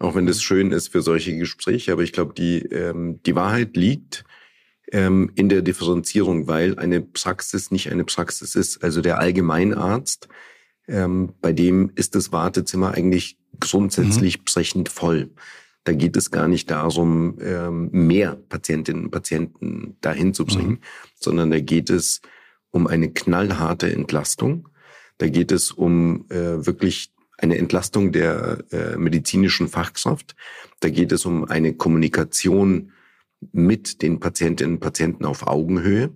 Auch 0.00 0.16
wenn 0.16 0.26
das 0.26 0.42
schön 0.42 0.72
ist 0.72 0.88
für 0.88 1.00
solche 1.00 1.36
Gespräche, 1.38 1.92
aber 1.92 2.02
ich 2.02 2.12
glaube, 2.12 2.34
die, 2.34 2.58
ähm, 2.58 3.20
die 3.24 3.36
Wahrheit 3.36 3.76
liegt 3.76 4.24
ähm, 4.92 5.30
in 5.34 5.48
der 5.48 5.62
Differenzierung, 5.62 6.46
weil 6.46 6.78
eine 6.78 7.00
Praxis 7.00 7.70
nicht 7.70 7.90
eine 7.90 8.04
Praxis 8.04 8.54
ist. 8.54 8.82
Also 8.82 9.00
der 9.00 9.18
Allgemeinarzt, 9.18 10.28
ähm, 10.88 11.32
bei 11.40 11.52
dem 11.52 11.90
ist 11.94 12.14
das 12.14 12.32
Wartezimmer 12.32 12.92
eigentlich 12.92 13.38
grundsätzlich 13.60 14.38
mhm. 14.38 14.44
brechend 14.44 14.88
voll. 14.88 15.30
Da 15.84 15.92
geht 15.92 16.16
es 16.16 16.30
gar 16.30 16.48
nicht 16.48 16.70
darum, 16.70 17.38
ähm, 17.40 17.90
mehr 17.92 18.36
Patientinnen 18.48 19.04
und 19.04 19.10
Patienten 19.10 19.96
dahin 20.00 20.32
zu 20.32 20.46
bringen, 20.46 20.70
mhm. 20.70 20.78
sondern 21.14 21.50
da 21.50 21.60
geht 21.60 21.90
es 21.90 22.22
um 22.70 22.86
eine 22.86 23.12
knallharte 23.12 23.92
Entlastung. 23.92 24.68
Da 25.18 25.28
geht 25.28 25.52
es 25.52 25.70
um 25.70 26.26
äh, 26.30 26.66
wirklich 26.66 27.12
eine 27.38 27.58
Entlastung 27.58 28.12
der 28.12 28.64
äh, 28.70 28.96
medizinischen 28.96 29.68
Fachkraft. 29.68 30.34
Da 30.80 30.88
geht 30.88 31.12
es 31.12 31.24
um 31.24 31.44
eine 31.44 31.74
Kommunikation 31.74 32.92
mit 33.52 34.02
den 34.02 34.20
Patientinnen 34.20 34.74
und 34.74 34.80
Patienten 34.80 35.24
auf 35.24 35.46
Augenhöhe, 35.46 36.12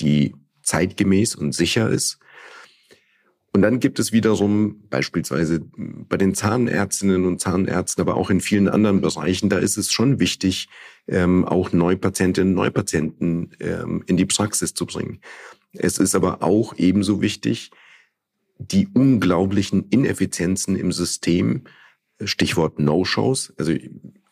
die 0.00 0.34
zeitgemäß 0.62 1.34
und 1.34 1.52
sicher 1.52 1.88
ist. 1.88 2.18
Und 3.52 3.62
dann 3.62 3.80
gibt 3.80 3.98
es 3.98 4.12
wiederum 4.12 4.86
beispielsweise 4.90 5.60
bei 5.78 6.18
den 6.18 6.34
Zahnärztinnen 6.34 7.24
und 7.24 7.40
Zahnärzten, 7.40 8.02
aber 8.02 8.16
auch 8.16 8.28
in 8.28 8.42
vielen 8.42 8.68
anderen 8.68 9.00
Bereichen, 9.00 9.48
da 9.48 9.56
ist 9.56 9.78
es 9.78 9.90
schon 9.90 10.20
wichtig, 10.20 10.68
ähm, 11.08 11.46
auch 11.46 11.72
Neupatientinnen 11.72 12.50
und 12.50 12.56
Neupatienten 12.56 13.52
ähm, 13.60 14.04
in 14.06 14.18
die 14.18 14.26
Praxis 14.26 14.74
zu 14.74 14.84
bringen. 14.84 15.20
Es 15.72 15.96
ist 15.96 16.14
aber 16.14 16.42
auch 16.42 16.74
ebenso 16.76 17.22
wichtig, 17.22 17.70
die 18.58 18.88
unglaublichen 18.92 19.88
Ineffizienzen 19.88 20.76
im 20.76 20.92
System, 20.92 21.62
Stichwort 22.22 22.78
No-Shows, 22.78 23.54
also 23.56 23.72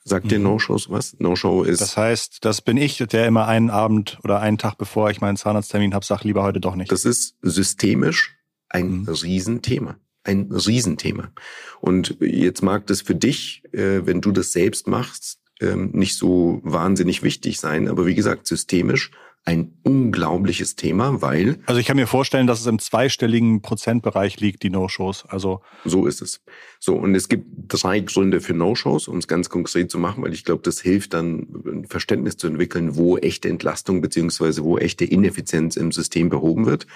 Sagt 0.05 0.27
mhm. 0.27 0.29
dir 0.29 0.39
No-Shows 0.39 0.91
was? 0.91 1.17
No-Show 1.19 1.63
ist. 1.63 1.81
Das 1.81 1.97
heißt, 1.97 2.45
das 2.45 2.61
bin 2.61 2.77
ich, 2.77 2.99
der 2.99 3.27
immer 3.27 3.47
einen 3.49 3.71
Abend 3.71 4.19
oder 4.23 4.41
einen 4.41 4.59
Tag 4.59 4.77
bevor 4.77 5.11
ich 5.11 5.21
meinen 5.21 5.37
Zahnarzttermin 5.37 5.95
habe, 5.95 6.05
sag 6.05 6.25
lieber 6.25 6.43
heute 6.43 6.61
doch 6.61 6.77
nicht. 6.77 6.93
Das 6.93 7.05
ist 7.05 7.37
systemisch 7.41 8.37
ein 8.69 9.01
mhm. 9.01 9.09
Riesenthema. 9.09 9.97
Ein 10.25 10.51
Riesenthema. 10.51 11.33
Und 11.81 12.17
jetzt 12.21 12.63
mag 12.63 12.87
das 12.87 13.03
für 13.03 13.15
dich, 13.15 13.63
äh, 13.73 14.07
wenn 14.07 14.21
du 14.21 14.33
das 14.33 14.53
selbst 14.53 14.89
machst, 14.89 15.39
ähm, 15.61 15.91
nicht 15.93 16.17
so 16.17 16.61
wahnsinnig 16.65 17.23
wichtig 17.23 17.61
sein. 17.61 17.89
Aber 17.89 18.07
wie 18.07 18.15
gesagt, 18.15 18.47
systemisch 18.47 19.11
ein 19.47 19.77
unglaubliches 19.83 20.75
Thema, 20.75 21.21
weil. 21.21 21.59
Also 21.67 21.79
ich 21.79 21.87
kann 21.87 21.97
mir 21.97 22.07
vorstellen, 22.07 22.47
dass 22.47 22.61
es 22.61 22.67
im 22.67 22.79
zweistelligen 22.79 23.61
Prozentbereich 23.61 24.41
liegt, 24.41 24.63
die 24.63 24.71
No-Shows. 24.71 25.27
Also. 25.29 25.61
So 25.85 26.07
ist 26.07 26.23
es. 26.23 26.43
So. 26.81 26.95
Und 26.95 27.15
es 27.15 27.29
gibt 27.29 27.47
drei 27.69 28.01
Gründe 28.01 28.41
für 28.41 28.55
No-Shows, 28.55 29.07
um 29.07 29.19
es 29.19 29.29
ganz 29.29 29.51
konkret 29.51 29.91
zu 29.91 29.99
machen, 29.99 30.25
weil 30.25 30.33
ich 30.33 30.45
glaube, 30.45 30.63
das 30.63 30.81
hilft 30.81 31.13
dann, 31.13 31.63
ein 31.67 31.85
Verständnis 31.85 32.39
zu 32.39 32.47
entwickeln, 32.47 32.97
wo 32.97 33.19
echte 33.19 33.51
Entlastung 33.51 34.01
beziehungsweise 34.01 34.65
wo 34.65 34.79
echte 34.79 35.05
Ineffizienz 35.05 35.77
im 35.77 35.93
System 35.93 36.31
behoben 36.31 36.65
wird. 36.65 36.87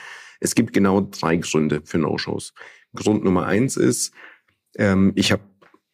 Es 0.40 0.54
gibt 0.54 0.72
genau 0.72 1.02
drei 1.02 1.36
Gründe 1.36 1.82
für 1.84 1.98
No-Shows. 1.98 2.54
Grund 2.94 3.24
Nummer 3.24 3.46
eins 3.46 3.76
ist, 3.76 4.14
ähm, 4.76 5.12
ich 5.16 5.32
habe 5.32 5.42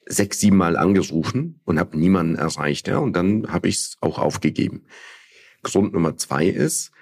sechs, 0.06 0.38
sieben 0.38 0.56
Mal 0.56 0.76
angerufen 0.76 1.61
und 1.64 1.80
habe 1.80 1.99
niemanden 1.99 2.37
erreicht, 2.37 2.88
ja, 2.88 2.99
und 2.99 3.14
dann 3.16 3.50
habe 3.52 3.68
ich 3.68 3.76
es 3.76 3.96
auch 4.00 4.18
aufgegeben. 4.18 4.84
Grund 5.64 5.92
Nummer 5.92 6.16
zwei 6.16 6.47
ist, 6.47 6.92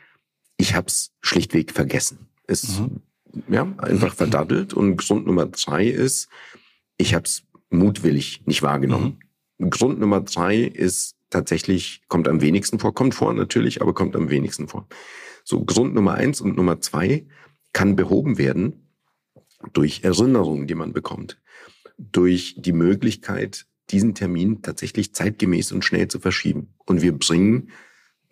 ich 0.57 0.75
habe 0.75 0.87
es 0.87 1.13
schlichtweg 1.21 1.73
vergessen. 1.73 2.29
Ist 2.47 2.81
mhm. 2.81 3.03
ja 3.49 3.63
einfach 3.79 4.15
verdaddelt. 4.15 4.73
Und 4.73 4.97
Grund 4.97 5.27
Nummer 5.27 5.47
drei 5.47 5.87
ist, 5.87 6.29
ich 6.97 7.15
habe 7.15 7.25
es 7.25 7.43
mutwillig 7.71 8.43
nicht 8.47 8.63
wahrgenommen. 8.63 9.21
Mhm. 9.59 9.71
Grund 9.71 10.01
Nummer 10.01 10.21
drei 10.21 10.59
ist 10.63 11.17
tatsächlich, 11.31 12.03
kommt 12.09 12.29
am 12.29 12.41
wenigsten 12.41 12.79
vor, 12.79 12.95
kommt 12.95 13.15
vor 13.15 13.33
natürlich, 13.33 13.83
aber 13.83 13.95
kommt 13.95 14.17
am 14.17 14.31
wenigsten 14.31 14.69
vor. 14.69 14.87
So, 15.45 15.65
Grund 15.65 15.95
Nummer 15.95 16.15
eins 16.15 16.41
und 16.41 16.57
Nummer 16.57 16.81
zwei 16.81 17.27
kann 17.73 17.97
behoben 17.97 18.39
werden 18.39 18.89
durch 19.73 20.05
Erinnerungen, 20.05 20.67
die 20.67 20.75
man 20.75 20.93
bekommt, 20.93 21.41
durch 21.99 22.57
die 22.59 22.73
Möglichkeit, 22.73 23.67
diesen 23.91 24.15
Termin 24.15 24.63
tatsächlich 24.63 25.15
zeitgemäß 25.15 25.73
und 25.73 25.85
schnell 25.85 26.09
zu 26.09 26.21
verschieben. 26.21 26.75
Und 26.87 27.03
wir 27.03 27.17
bringen 27.17 27.71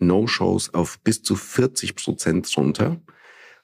No-Shows 0.01 0.73
auf 0.73 0.99
bis 0.99 1.23
zu 1.23 1.35
40 1.35 1.95
Prozent 1.95 2.51
runter. 2.57 2.99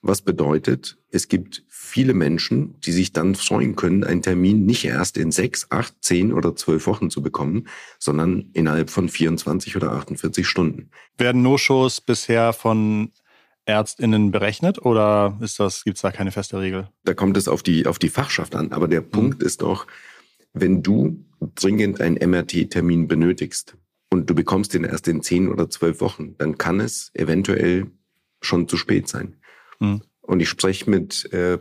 Was 0.02 0.22
bedeutet, 0.22 0.98
es 1.12 1.28
gibt 1.28 1.64
viele 1.68 2.14
Menschen, 2.14 2.80
die 2.82 2.92
sich 2.92 3.14
dann 3.14 3.36
freuen 3.36 3.76
können, 3.76 4.04
einen 4.04 4.22
Termin 4.22 4.66
nicht 4.66 4.86
erst 4.86 5.18
in 5.18 5.32
sechs, 5.32 5.68
acht, 5.70 5.96
zehn 6.02 6.32
oder 6.32 6.56
zwölf 6.56 6.86
Wochen 6.88 7.10
zu 7.10 7.22
bekommen, 7.22 7.68
sondern 8.00 8.52
innerhalb 8.54 8.90
von 8.90 9.10
24 9.10 9.76
oder 9.76 9.92
48 9.92 10.48
Stunden. 10.48 10.92
Werden 11.18 11.42
No-Shows 11.42 12.02
bisher 12.02 12.54
von 12.54 13.12
ÄrztInnen 13.66 14.32
berechnet 14.32 14.84
oder 14.84 15.38
ist 15.42 15.60
das, 15.60 15.84
gibt's 15.84 16.02
da 16.02 16.12
keine 16.12 16.32
feste 16.32 16.60
Regel? 16.60 16.90
Da 17.04 17.14
kommt 17.14 17.36
es 17.36 17.48
auf 17.48 17.64
die, 17.64 17.86
auf 17.86 18.00
die 18.00 18.10
Fachschaft 18.10 18.56
an. 18.56 18.72
Aber 18.72 18.88
der 18.88 19.02
mhm. 19.02 19.10
Punkt 19.10 19.44
ist 19.44 19.62
doch, 19.62 19.88
wenn 20.54 20.84
du 20.84 21.26
dringend 21.56 22.02
einen 22.02 22.16
MRT-Termin 22.16 23.08
benötigst, 23.08 23.76
und 24.10 24.30
du 24.30 24.36
bekommst 24.36 24.74
den 24.74 24.84
erst 24.84 25.08
in 25.08 25.22
zehn 25.22 25.50
oder 25.50 25.70
zwölf 25.70 26.02
Wochen, 26.02 26.36
dann 26.38 26.58
kann 26.58 26.80
es 26.80 27.12
eventuell 27.14 27.88
schon 28.42 28.68
zu 28.68 28.78
spät 28.78 29.08
sein. 29.08 29.36
Mhm. 29.80 30.02
Und 30.22 30.42
ich 30.42 30.50
spreche 30.50 30.90
mit 30.90 31.32
äh, 31.32 31.58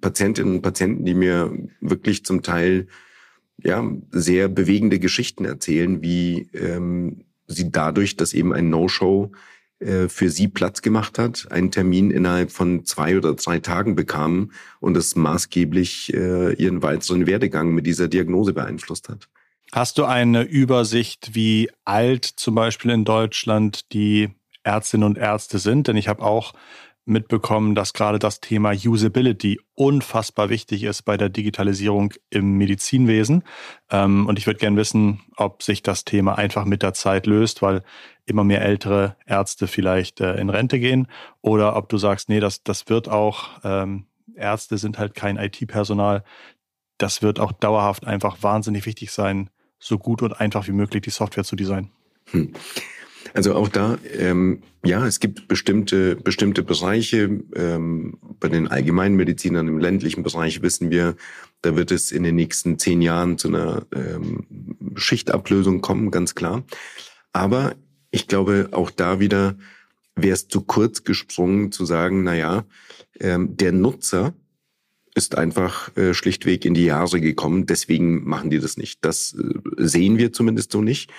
Patientinnen 0.00 0.56
und 0.56 0.62
Patienten, 0.62 1.04
die 1.04 1.14
mir 1.14 1.52
wirklich 1.80 2.24
zum 2.24 2.42
Teil 2.42 2.88
ja 3.58 3.88
sehr 4.10 4.48
bewegende 4.48 4.98
Geschichten 4.98 5.44
erzählen, 5.44 6.02
wie 6.02 6.48
ähm, 6.54 7.24
sie 7.46 7.70
dadurch, 7.70 8.16
dass 8.16 8.32
eben 8.32 8.52
ein 8.52 8.70
No-Show 8.70 9.32
äh, 9.78 10.08
für 10.08 10.28
sie 10.28 10.48
Platz 10.48 10.82
gemacht 10.82 11.18
hat, 11.18 11.50
einen 11.50 11.70
Termin 11.70 12.10
innerhalb 12.10 12.50
von 12.50 12.84
zwei 12.84 13.16
oder 13.16 13.34
drei 13.34 13.60
Tagen 13.60 13.94
bekamen 13.94 14.52
und 14.80 14.96
es 14.96 15.16
maßgeblich 15.16 16.12
äh, 16.14 16.54
ihren 16.54 16.82
weiteren 16.82 17.26
Werdegang 17.26 17.74
mit 17.74 17.86
dieser 17.86 18.08
Diagnose 18.08 18.52
beeinflusst 18.52 19.08
hat. 19.08 19.28
Hast 19.72 19.98
du 19.98 20.04
eine 20.04 20.42
Übersicht, 20.42 21.36
wie 21.36 21.70
alt 21.84 22.24
zum 22.24 22.56
Beispiel 22.56 22.90
in 22.90 23.04
Deutschland 23.04 23.92
die 23.92 24.30
Ärztinnen 24.64 25.06
und 25.06 25.16
Ärzte 25.16 25.60
sind? 25.60 25.86
Denn 25.86 25.96
ich 25.96 26.08
habe 26.08 26.24
auch 26.24 26.54
mitbekommen, 27.04 27.76
dass 27.76 27.92
gerade 27.92 28.18
das 28.18 28.40
Thema 28.40 28.72
Usability 28.72 29.60
unfassbar 29.74 30.48
wichtig 30.48 30.82
ist 30.82 31.02
bei 31.02 31.16
der 31.16 31.28
Digitalisierung 31.28 32.12
im 32.30 32.56
Medizinwesen. 32.56 33.44
Ähm, 33.90 34.26
und 34.26 34.40
ich 34.40 34.46
würde 34.46 34.58
gerne 34.58 34.76
wissen, 34.76 35.20
ob 35.36 35.62
sich 35.62 35.82
das 35.82 36.04
Thema 36.04 36.36
einfach 36.36 36.64
mit 36.64 36.82
der 36.82 36.92
Zeit 36.92 37.26
löst, 37.26 37.62
weil 37.62 37.82
immer 38.26 38.42
mehr 38.42 38.62
ältere 38.62 39.16
Ärzte 39.24 39.68
vielleicht 39.68 40.20
äh, 40.20 40.34
in 40.34 40.50
Rente 40.50 40.80
gehen 40.80 41.06
oder 41.42 41.76
ob 41.76 41.88
du 41.88 41.96
sagst, 41.96 42.28
nee, 42.28 42.40
das, 42.40 42.64
das 42.64 42.88
wird 42.88 43.08
auch, 43.08 43.50
ähm, 43.62 44.06
Ärzte 44.34 44.78
sind 44.78 44.98
halt 44.98 45.14
kein 45.14 45.36
IT-Personal. 45.36 46.24
Das 46.98 47.22
wird 47.22 47.38
auch 47.38 47.52
dauerhaft 47.52 48.06
einfach 48.06 48.42
wahnsinnig 48.42 48.84
wichtig 48.86 49.10
sein, 49.10 49.48
so 49.80 49.98
gut 49.98 50.22
und 50.22 50.38
einfach 50.38 50.68
wie 50.68 50.72
möglich 50.72 51.02
die 51.02 51.10
Software 51.10 51.44
zu 51.44 51.56
designen. 51.56 51.90
Hm. 52.26 52.52
Also 53.34 53.54
auch 53.54 53.68
da, 53.68 53.98
ähm, 54.16 54.62
ja, 54.84 55.06
es 55.06 55.20
gibt 55.20 55.46
bestimmte, 55.48 56.16
bestimmte 56.16 56.62
Bereiche. 56.62 57.40
Ähm, 57.54 58.18
bei 58.40 58.48
den 58.48 58.68
Allgemeinmedizinern 58.68 59.68
im 59.68 59.78
ländlichen 59.78 60.22
Bereich 60.22 60.62
wissen 60.62 60.90
wir, 60.90 61.16
da 61.62 61.76
wird 61.76 61.90
es 61.90 62.12
in 62.12 62.22
den 62.22 62.34
nächsten 62.34 62.78
zehn 62.78 63.02
Jahren 63.02 63.38
zu 63.38 63.48
einer 63.48 63.86
ähm, 63.94 64.46
Schichtablösung 64.96 65.80
kommen, 65.80 66.10
ganz 66.10 66.34
klar. 66.34 66.64
Aber 67.32 67.74
ich 68.10 68.26
glaube, 68.26 68.70
auch 68.72 68.90
da 68.90 69.20
wieder 69.20 69.56
wäre 70.16 70.34
es 70.34 70.48
zu 70.48 70.62
kurz 70.62 71.04
gesprungen 71.04 71.72
zu 71.72 71.84
sagen, 71.84 72.24
na 72.24 72.34
ja, 72.34 72.64
ähm, 73.20 73.56
der 73.56 73.72
Nutzer 73.72 74.34
ist 75.20 75.36
einfach 75.36 75.94
äh, 75.98 76.14
schlichtweg 76.14 76.64
in 76.64 76.72
die 76.72 76.86
Jahre 76.86 77.20
gekommen, 77.20 77.66
deswegen 77.66 78.26
machen 78.26 78.48
die 78.48 78.58
das 78.58 78.78
nicht. 78.78 79.04
Das 79.04 79.34
äh, 79.34 79.60
sehen 79.76 80.16
wir 80.16 80.32
zumindest 80.32 80.72
so 80.72 80.80
nicht. 80.80 81.10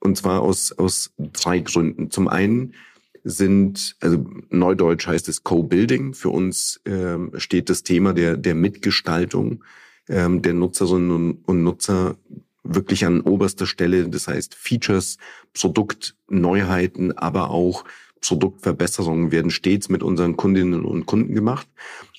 Und 0.00 0.16
zwar 0.16 0.40
aus, 0.40 0.72
aus 0.72 1.12
drei 1.18 1.60
Gründen. 1.60 2.10
Zum 2.10 2.26
einen 2.26 2.74
sind, 3.22 3.96
also 4.00 4.26
Neudeutsch 4.48 5.06
heißt 5.06 5.28
es 5.28 5.44
Co-Building. 5.44 6.14
Für 6.14 6.30
uns 6.30 6.80
ähm, 6.86 7.30
steht 7.36 7.70
das 7.70 7.84
Thema 7.84 8.14
der, 8.14 8.36
der 8.36 8.56
Mitgestaltung 8.56 9.62
ähm, 10.08 10.42
der 10.42 10.54
Nutzerinnen 10.54 11.10
und, 11.12 11.32
und 11.46 11.62
Nutzer 11.62 12.16
wirklich 12.64 13.06
an 13.06 13.20
oberster 13.20 13.66
Stelle. 13.66 14.08
Das 14.08 14.26
heißt, 14.26 14.54
Features, 14.56 15.18
Produktneuheiten, 15.54 17.16
aber 17.16 17.50
auch 17.50 17.84
Produktverbesserungen 18.20 19.32
werden 19.32 19.50
stets 19.50 19.88
mit 19.88 20.02
unseren 20.02 20.36
Kundinnen 20.36 20.84
und 20.84 21.06
Kunden 21.06 21.34
gemacht. 21.34 21.66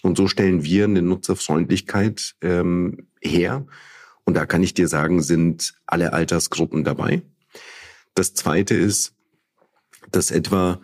Und 0.01 0.17
so 0.17 0.27
stellen 0.27 0.63
wir 0.63 0.85
eine 0.85 1.01
Nutzerfreundlichkeit 1.01 2.35
ähm, 2.41 3.07
her. 3.21 3.65
Und 4.23 4.35
da 4.35 4.45
kann 4.45 4.63
ich 4.63 4.73
dir 4.73 4.87
sagen, 4.87 5.21
sind 5.21 5.75
alle 5.85 6.13
Altersgruppen 6.13 6.83
dabei. 6.83 7.21
Das 8.15 8.33
Zweite 8.33 8.75
ist, 8.75 9.13
dass 10.11 10.31
etwa 10.31 10.81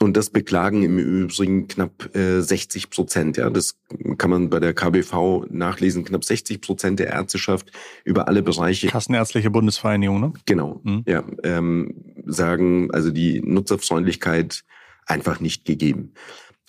und 0.00 0.16
das 0.16 0.30
beklagen 0.30 0.82
im 0.82 0.98
Übrigen 0.98 1.66
knapp 1.66 2.14
äh, 2.14 2.40
60 2.40 2.90
Prozent. 2.90 3.36
Ja, 3.36 3.50
das 3.50 3.76
kann 4.16 4.30
man 4.30 4.50
bei 4.50 4.60
der 4.60 4.72
KBV 4.72 5.46
nachlesen. 5.50 6.04
Knapp 6.04 6.24
60 6.24 6.60
Prozent 6.60 7.00
der 7.00 7.08
Ärzteschaft 7.08 7.72
über 8.04 8.28
alle 8.28 8.42
Bereiche. 8.42 8.86
Kassenärztliche 8.86 9.50
Bundesvereinigung, 9.50 10.20
ne? 10.20 10.32
Genau. 10.46 10.80
Mhm. 10.84 11.02
Ja, 11.06 11.24
ähm, 11.42 12.04
sagen 12.26 12.90
also 12.92 13.10
die 13.10 13.40
Nutzerfreundlichkeit 13.40 14.64
einfach 15.06 15.40
nicht 15.40 15.64
gegeben. 15.64 16.12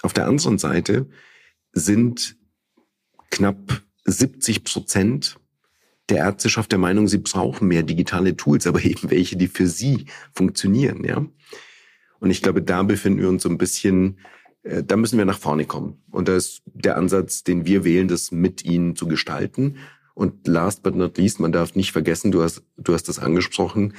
Auf 0.01 0.13
der 0.13 0.25
anderen 0.25 0.57
Seite 0.57 1.07
sind 1.71 2.35
knapp 3.29 3.81
70 4.05 4.63
Prozent 4.63 5.39
der 6.09 6.17
Ärzteschaft 6.17 6.71
der 6.71 6.79
Meinung, 6.79 7.07
sie 7.07 7.19
brauchen 7.19 7.67
mehr 7.67 7.83
digitale 7.83 8.35
Tools, 8.35 8.65
aber 8.65 8.81
eben 8.83 9.11
welche, 9.11 9.37
die 9.37 9.47
für 9.47 9.67
sie 9.67 10.05
funktionieren, 10.33 11.03
ja. 11.03 11.25
Und 12.19 12.31
ich 12.31 12.41
glaube, 12.41 12.61
da 12.61 12.83
befinden 12.83 13.21
wir 13.21 13.29
uns 13.29 13.43
so 13.43 13.49
ein 13.49 13.57
bisschen, 13.57 14.19
äh, 14.63 14.83
da 14.83 14.97
müssen 14.97 15.17
wir 15.17 15.25
nach 15.25 15.39
vorne 15.39 15.65
kommen. 15.65 16.01
Und 16.11 16.27
da 16.27 16.35
ist 16.35 16.61
der 16.65 16.97
Ansatz, 16.97 17.43
den 17.43 17.65
wir 17.65 17.83
wählen, 17.83 18.07
das 18.07 18.31
mit 18.31 18.65
ihnen 18.65 18.95
zu 18.95 19.07
gestalten. 19.07 19.77
Und 20.13 20.47
last 20.47 20.83
but 20.83 20.95
not 20.95 21.17
least, 21.17 21.39
man 21.39 21.51
darf 21.51 21.75
nicht 21.75 21.91
vergessen, 21.91 22.31
du 22.31 22.43
hast, 22.43 22.63
du 22.77 22.93
hast 22.93 23.07
das 23.07 23.19
angesprochen, 23.19 23.93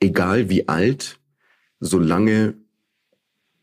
egal 0.00 0.50
wie 0.50 0.68
alt, 0.68 1.18
solange 1.80 2.54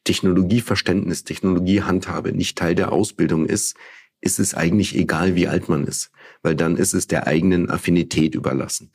Technologieverständnis, 0.03 1.23
Technologiehandhabe 1.23 2.31
nicht 2.31 2.57
Teil 2.57 2.75
der 2.75 2.91
Ausbildung 2.91 3.45
ist, 3.45 3.75
ist 4.21 4.39
es 4.39 4.55
eigentlich 4.55 4.95
egal, 4.95 5.35
wie 5.35 5.47
alt 5.47 5.69
man 5.69 5.85
ist, 5.85 6.11
weil 6.41 6.55
dann 6.55 6.77
ist 6.77 6.93
es 6.93 7.07
der 7.07 7.27
eigenen 7.27 7.69
Affinität 7.69 8.33
überlassen. 8.33 8.91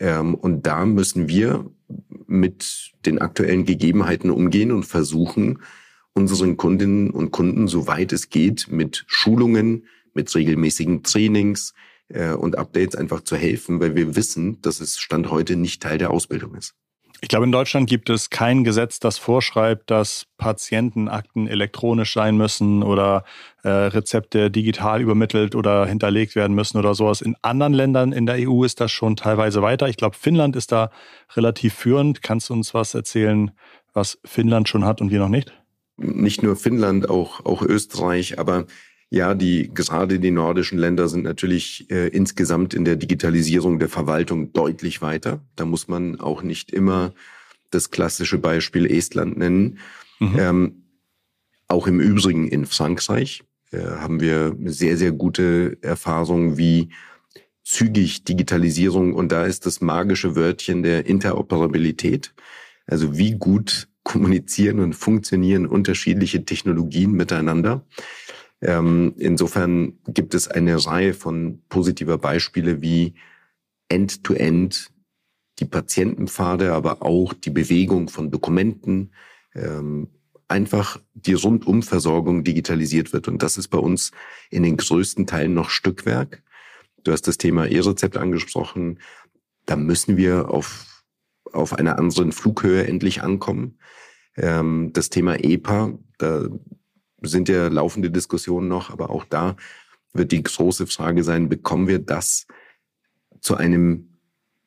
Ähm, 0.00 0.34
und 0.34 0.66
da 0.66 0.84
müssen 0.84 1.28
wir 1.28 1.70
mit 2.32 2.92
den 3.06 3.18
aktuellen 3.18 3.64
Gegebenheiten 3.64 4.30
umgehen 4.30 4.72
und 4.72 4.84
versuchen, 4.84 5.60
unseren 6.14 6.56
Kundinnen 6.56 7.10
und 7.10 7.30
Kunden, 7.30 7.68
soweit 7.68 8.12
es 8.12 8.28
geht, 8.28 8.68
mit 8.70 9.04
Schulungen, 9.06 9.86
mit 10.14 10.34
regelmäßigen 10.34 11.02
Trainings 11.02 11.74
äh, 12.08 12.32
und 12.32 12.58
Updates 12.58 12.96
einfach 12.96 13.22
zu 13.22 13.36
helfen, 13.36 13.80
weil 13.80 13.94
wir 13.94 14.16
wissen, 14.16 14.60
dass 14.62 14.80
es 14.80 14.98
Stand 14.98 15.30
heute 15.30 15.56
nicht 15.56 15.82
Teil 15.82 15.98
der 15.98 16.10
Ausbildung 16.10 16.54
ist. 16.54 16.74
Ich 17.24 17.28
glaube, 17.28 17.44
in 17.46 17.52
Deutschland 17.52 17.88
gibt 17.88 18.10
es 18.10 18.30
kein 18.30 18.64
Gesetz, 18.64 18.98
das 18.98 19.16
vorschreibt, 19.16 19.92
dass 19.92 20.26
Patientenakten 20.38 21.46
elektronisch 21.46 22.14
sein 22.14 22.36
müssen 22.36 22.82
oder 22.82 23.22
äh, 23.62 23.68
Rezepte 23.68 24.50
digital 24.50 25.00
übermittelt 25.00 25.54
oder 25.54 25.86
hinterlegt 25.86 26.34
werden 26.34 26.56
müssen 26.56 26.78
oder 26.78 26.96
sowas. 26.96 27.20
In 27.20 27.36
anderen 27.40 27.74
Ländern 27.74 28.10
in 28.10 28.26
der 28.26 28.48
EU 28.48 28.64
ist 28.64 28.80
das 28.80 28.90
schon 28.90 29.14
teilweise 29.14 29.62
weiter. 29.62 29.88
Ich 29.88 29.96
glaube, 29.96 30.16
Finnland 30.16 30.56
ist 30.56 30.72
da 30.72 30.90
relativ 31.36 31.74
führend. 31.74 32.22
Kannst 32.22 32.48
du 32.48 32.54
uns 32.54 32.74
was 32.74 32.92
erzählen, 32.92 33.52
was 33.92 34.18
Finnland 34.24 34.68
schon 34.68 34.84
hat 34.84 35.00
und 35.00 35.12
wir 35.12 35.20
noch 35.20 35.28
nicht? 35.28 35.52
Nicht 35.98 36.42
nur 36.42 36.56
Finnland, 36.56 37.08
auch, 37.08 37.44
auch 37.44 37.62
Österreich, 37.62 38.40
aber 38.40 38.66
ja, 39.12 39.34
die 39.34 39.70
gerade 39.74 40.18
die 40.18 40.30
nordischen 40.30 40.78
Länder 40.78 41.06
sind 41.06 41.22
natürlich 41.22 41.90
äh, 41.90 42.08
insgesamt 42.08 42.72
in 42.72 42.86
der 42.86 42.96
Digitalisierung 42.96 43.78
der 43.78 43.90
Verwaltung 43.90 44.54
deutlich 44.54 45.02
weiter. 45.02 45.42
Da 45.54 45.66
muss 45.66 45.86
man 45.86 46.18
auch 46.18 46.42
nicht 46.42 46.72
immer 46.72 47.12
das 47.70 47.90
klassische 47.90 48.38
Beispiel 48.38 48.86
Estland 48.86 49.36
nennen. 49.36 49.78
Mhm. 50.18 50.38
Ähm, 50.38 50.82
auch 51.68 51.86
im 51.86 52.00
Übrigen 52.00 52.48
in 52.48 52.64
Frankreich 52.64 53.42
äh, 53.70 53.82
haben 53.82 54.20
wir 54.20 54.56
sehr, 54.64 54.96
sehr 54.96 55.12
gute 55.12 55.76
Erfahrungen, 55.82 56.56
wie 56.56 56.88
zügig 57.64 58.24
Digitalisierung 58.24 59.12
und 59.12 59.30
da 59.30 59.44
ist 59.44 59.66
das 59.66 59.82
magische 59.82 60.36
Wörtchen 60.36 60.82
der 60.82 61.04
Interoperabilität. 61.04 62.32
Also 62.86 63.18
wie 63.18 63.32
gut 63.32 63.88
kommunizieren 64.04 64.80
und 64.80 64.94
funktionieren 64.94 65.66
unterschiedliche 65.66 66.46
Technologien 66.46 67.12
miteinander. 67.12 67.84
Ähm, 68.62 69.14
insofern 69.18 69.98
gibt 70.06 70.34
es 70.34 70.48
eine 70.48 70.86
Reihe 70.86 71.14
von 71.14 71.62
positiver 71.68 72.16
Beispiele 72.16 72.80
wie 72.80 73.14
End-to-End 73.88 74.74
-End 74.74 74.92
die 75.58 75.64
Patientenpfade, 75.66 76.72
aber 76.72 77.02
auch 77.02 77.34
die 77.34 77.50
Bewegung 77.50 78.08
von 78.08 78.30
Dokumenten, 78.30 79.12
ähm, 79.54 80.08
einfach 80.48 81.00
die 81.14 81.34
Rundumversorgung 81.34 82.44
digitalisiert 82.44 83.12
wird. 83.12 83.28
Und 83.28 83.42
das 83.42 83.58
ist 83.58 83.68
bei 83.68 83.78
uns 83.78 84.12
in 84.50 84.62
den 84.62 84.76
größten 84.76 85.26
Teilen 85.26 85.54
noch 85.54 85.70
Stückwerk. 85.70 86.42
Du 87.04 87.12
hast 87.12 87.26
das 87.26 87.38
Thema 87.38 87.66
E-Rezept 87.66 88.16
angesprochen. 88.16 88.98
Da 89.66 89.76
müssen 89.76 90.16
wir 90.16 90.50
auf, 90.50 91.04
auf 91.52 91.74
einer 91.74 91.98
anderen 91.98 92.32
Flughöhe 92.32 92.86
endlich 92.86 93.22
ankommen. 93.22 93.78
Ähm, 94.36 94.90
das 94.92 95.10
Thema 95.10 95.36
EPA, 95.42 95.98
da 96.18 96.48
sind 97.22 97.48
ja 97.48 97.68
laufende 97.68 98.10
Diskussionen 98.10 98.68
noch, 98.68 98.90
aber 98.90 99.10
auch 99.10 99.24
da 99.24 99.56
wird 100.12 100.32
die 100.32 100.42
große 100.42 100.86
Frage 100.86 101.24
sein, 101.24 101.48
bekommen 101.48 101.88
wir 101.88 101.98
das 101.98 102.46
zu 103.40 103.56
einem 103.56 104.18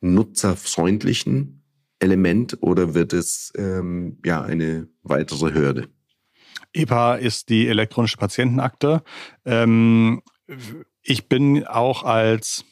nutzerfreundlichen 0.01 1.63
Element 1.99 2.57
oder 2.61 2.93
wird 2.93 3.13
es 3.13 3.53
ähm, 3.57 4.19
ja 4.25 4.41
eine 4.41 4.87
weitere 5.03 5.53
Hürde? 5.53 5.87
EPA 6.73 7.15
ist 7.15 7.49
die 7.49 7.67
elektronische 7.67 8.17
Patientenakte. 8.17 9.01
Ähm, 9.45 10.21
ich 11.01 11.29
bin 11.29 11.65
auch 11.65 12.03
als 12.03 12.65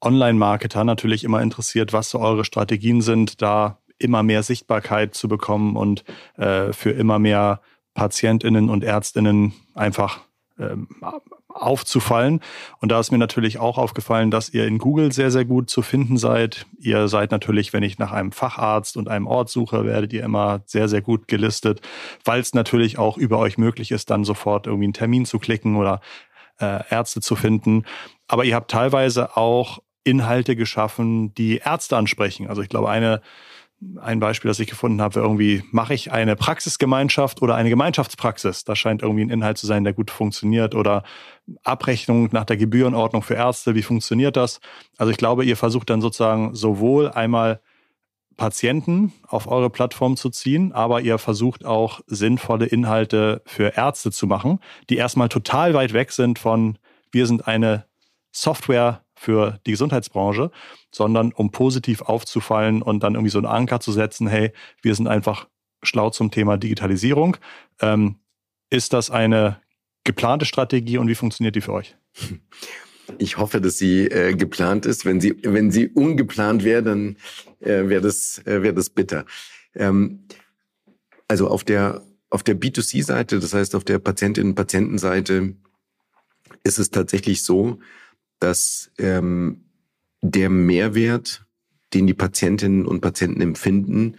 Online-Marketer 0.00 0.84
natürlich 0.84 1.24
immer 1.24 1.40
interessiert, 1.40 1.92
was 1.92 2.10
so 2.10 2.18
eure 2.18 2.44
Strategien 2.44 3.00
sind, 3.00 3.40
da 3.40 3.78
immer 3.98 4.22
mehr 4.22 4.42
Sichtbarkeit 4.42 5.14
zu 5.14 5.28
bekommen 5.28 5.76
und 5.76 6.04
äh, 6.36 6.72
für 6.72 6.90
immer 6.90 7.18
mehr 7.18 7.62
PatientInnen 7.94 8.70
und 8.70 8.84
ÄrztInnen 8.84 9.52
einfach 9.74 10.20
ähm, 10.58 10.88
aufzufallen. 11.48 12.40
Und 12.80 12.90
da 12.90 13.00
ist 13.00 13.12
mir 13.12 13.18
natürlich 13.18 13.58
auch 13.58 13.78
aufgefallen, 13.78 14.30
dass 14.30 14.50
ihr 14.50 14.66
in 14.66 14.78
Google 14.78 15.12
sehr, 15.12 15.30
sehr 15.30 15.44
gut 15.44 15.70
zu 15.70 15.82
finden 15.82 16.16
seid. 16.16 16.66
Ihr 16.78 17.08
seid 17.08 17.30
natürlich, 17.30 17.72
wenn 17.72 17.82
ich 17.82 17.98
nach 17.98 18.12
einem 18.12 18.32
Facharzt 18.32 18.96
und 18.96 19.08
einem 19.08 19.26
Ort 19.26 19.50
suche, 19.50 19.84
werdet 19.84 20.12
ihr 20.12 20.24
immer 20.24 20.62
sehr, 20.66 20.88
sehr 20.88 21.02
gut 21.02 21.28
gelistet, 21.28 21.80
weil 22.24 22.40
es 22.40 22.54
natürlich 22.54 22.98
auch 22.98 23.18
über 23.18 23.38
euch 23.38 23.58
möglich 23.58 23.90
ist, 23.90 24.10
dann 24.10 24.24
sofort 24.24 24.66
irgendwie 24.66 24.86
einen 24.86 24.94
Termin 24.94 25.26
zu 25.26 25.38
klicken 25.38 25.76
oder 25.76 26.00
äh, 26.60 26.82
Ärzte 26.90 27.20
zu 27.20 27.36
finden. 27.36 27.84
Aber 28.28 28.44
ihr 28.44 28.54
habt 28.54 28.70
teilweise 28.70 29.36
auch 29.36 29.80
Inhalte 30.04 30.56
geschaffen, 30.56 31.34
die 31.34 31.58
Ärzte 31.58 31.96
ansprechen. 31.96 32.48
Also 32.48 32.62
ich 32.62 32.68
glaube, 32.68 32.90
eine 32.90 33.20
ein 34.00 34.20
Beispiel, 34.20 34.48
das 34.48 34.60
ich 34.60 34.68
gefunden 34.68 35.00
habe, 35.00 35.20
irgendwie 35.20 35.64
mache 35.70 35.94
ich 35.94 36.12
eine 36.12 36.36
Praxisgemeinschaft 36.36 37.42
oder 37.42 37.54
eine 37.54 37.68
Gemeinschaftspraxis. 37.68 38.64
Da 38.64 38.76
scheint 38.76 39.02
irgendwie 39.02 39.24
ein 39.24 39.30
Inhalt 39.30 39.58
zu 39.58 39.66
sein, 39.66 39.84
der 39.84 39.92
gut 39.92 40.10
funktioniert. 40.10 40.74
Oder 40.74 41.02
Abrechnung 41.64 42.28
nach 42.32 42.44
der 42.44 42.56
Gebührenordnung 42.56 43.22
für 43.22 43.34
Ärzte, 43.34 43.74
wie 43.74 43.82
funktioniert 43.82 44.36
das? 44.36 44.60
Also 44.98 45.10
ich 45.10 45.16
glaube, 45.16 45.44
ihr 45.44 45.56
versucht 45.56 45.90
dann 45.90 46.00
sozusagen 46.00 46.54
sowohl 46.54 47.10
einmal 47.10 47.60
Patienten 48.36 49.12
auf 49.26 49.46
eure 49.46 49.70
Plattform 49.70 50.16
zu 50.16 50.30
ziehen, 50.30 50.72
aber 50.72 51.00
ihr 51.00 51.18
versucht 51.18 51.64
auch 51.64 52.00
sinnvolle 52.06 52.66
Inhalte 52.66 53.42
für 53.46 53.76
Ärzte 53.76 54.10
zu 54.10 54.26
machen, 54.26 54.58
die 54.90 54.96
erstmal 54.96 55.28
total 55.28 55.74
weit 55.74 55.92
weg 55.92 56.12
sind 56.12 56.38
von, 56.38 56.78
wir 57.10 57.26
sind 57.26 57.46
eine 57.46 57.86
Software 58.30 59.01
für 59.22 59.60
die 59.66 59.70
Gesundheitsbranche, 59.70 60.50
sondern 60.90 61.32
um 61.32 61.52
positiv 61.52 62.02
aufzufallen 62.02 62.82
und 62.82 63.02
dann 63.02 63.14
irgendwie 63.14 63.30
so 63.30 63.38
einen 63.38 63.46
Anker 63.46 63.78
zu 63.78 63.92
setzen, 63.92 64.26
hey, 64.26 64.52
wir 64.82 64.94
sind 64.94 65.06
einfach 65.06 65.48
schlau 65.82 66.10
zum 66.10 66.30
Thema 66.30 66.56
Digitalisierung. 66.56 67.36
Ähm, 67.80 68.16
ist 68.68 68.92
das 68.92 69.10
eine 69.10 69.60
geplante 70.04 70.44
Strategie 70.44 70.98
und 70.98 71.08
wie 71.08 71.14
funktioniert 71.14 71.54
die 71.54 71.60
für 71.60 71.72
euch? 71.72 71.96
Ich 73.18 73.36
hoffe, 73.36 73.60
dass 73.60 73.78
sie 73.78 74.06
äh, 74.06 74.34
geplant 74.34 74.86
ist. 74.86 75.04
Wenn 75.04 75.20
sie, 75.20 75.36
wenn 75.42 75.70
sie 75.70 75.88
ungeplant 75.88 76.64
wäre, 76.64 76.82
dann 76.82 77.16
äh, 77.60 77.88
wäre 77.88 78.00
das, 78.00 78.38
äh, 78.46 78.62
wäre 78.62 78.74
das 78.74 78.90
bitter. 78.90 79.24
Ähm, 79.74 80.24
also 81.28 81.48
auf 81.48 81.62
der, 81.64 82.02
auf 82.30 82.42
der 82.42 82.58
B2C-Seite, 82.58 83.38
das 83.38 83.54
heißt 83.54 83.74
auf 83.74 83.84
der 83.84 83.98
Patientinnen-Patienten-Seite, 83.98 85.54
ist 86.64 86.78
es 86.78 86.90
tatsächlich 86.90 87.42
so, 87.42 87.78
dass 88.42 88.90
ähm, 88.98 89.64
der 90.20 90.50
Mehrwert, 90.50 91.44
den 91.94 92.06
die 92.06 92.14
Patientinnen 92.14 92.86
und 92.86 93.00
Patienten 93.00 93.40
empfinden, 93.40 94.16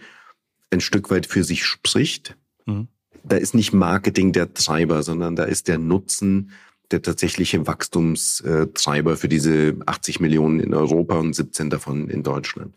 ein 0.70 0.80
Stück 0.80 1.10
weit 1.10 1.26
für 1.26 1.44
sich 1.44 1.64
spricht. 1.64 2.36
Mhm. 2.66 2.88
Da 3.22 3.36
ist 3.36 3.54
nicht 3.54 3.72
Marketing 3.72 4.32
der 4.32 4.52
Treiber, 4.52 5.02
sondern 5.02 5.36
da 5.36 5.44
ist 5.44 5.68
der 5.68 5.78
Nutzen 5.78 6.50
der 6.90 7.02
tatsächliche 7.02 7.66
Wachstumstreiber 7.66 9.16
für 9.16 9.28
diese 9.28 9.76
80 9.86 10.20
Millionen 10.20 10.60
in 10.60 10.74
Europa 10.74 11.18
und 11.18 11.34
17 11.34 11.70
davon 11.70 12.08
in 12.08 12.22
Deutschland. 12.22 12.76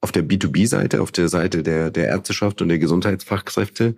Auf 0.00 0.12
der 0.12 0.24
B2B-Seite, 0.24 1.02
auf 1.02 1.12
der 1.12 1.28
Seite 1.28 1.62
der, 1.62 1.90
der 1.90 2.08
Ärzteschaft 2.08 2.62
und 2.62 2.68
der 2.68 2.78
Gesundheitsfachkräfte 2.78 3.94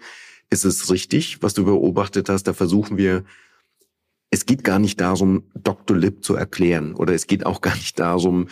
ist 0.50 0.64
es 0.64 0.90
richtig, 0.90 1.42
was 1.42 1.54
du 1.54 1.64
beobachtet 1.64 2.28
hast. 2.28 2.44
Da 2.44 2.52
versuchen 2.52 2.98
wir 2.98 3.24
es 4.32 4.46
geht 4.46 4.64
gar 4.64 4.78
nicht 4.78 5.00
darum, 5.00 5.44
Dr. 5.54 5.96
Lip 5.96 6.24
zu 6.24 6.34
erklären 6.34 6.94
oder 6.94 7.12
es 7.12 7.26
geht 7.26 7.44
auch 7.46 7.60
gar 7.60 7.74
nicht 7.74 8.00
darum, 8.00 8.48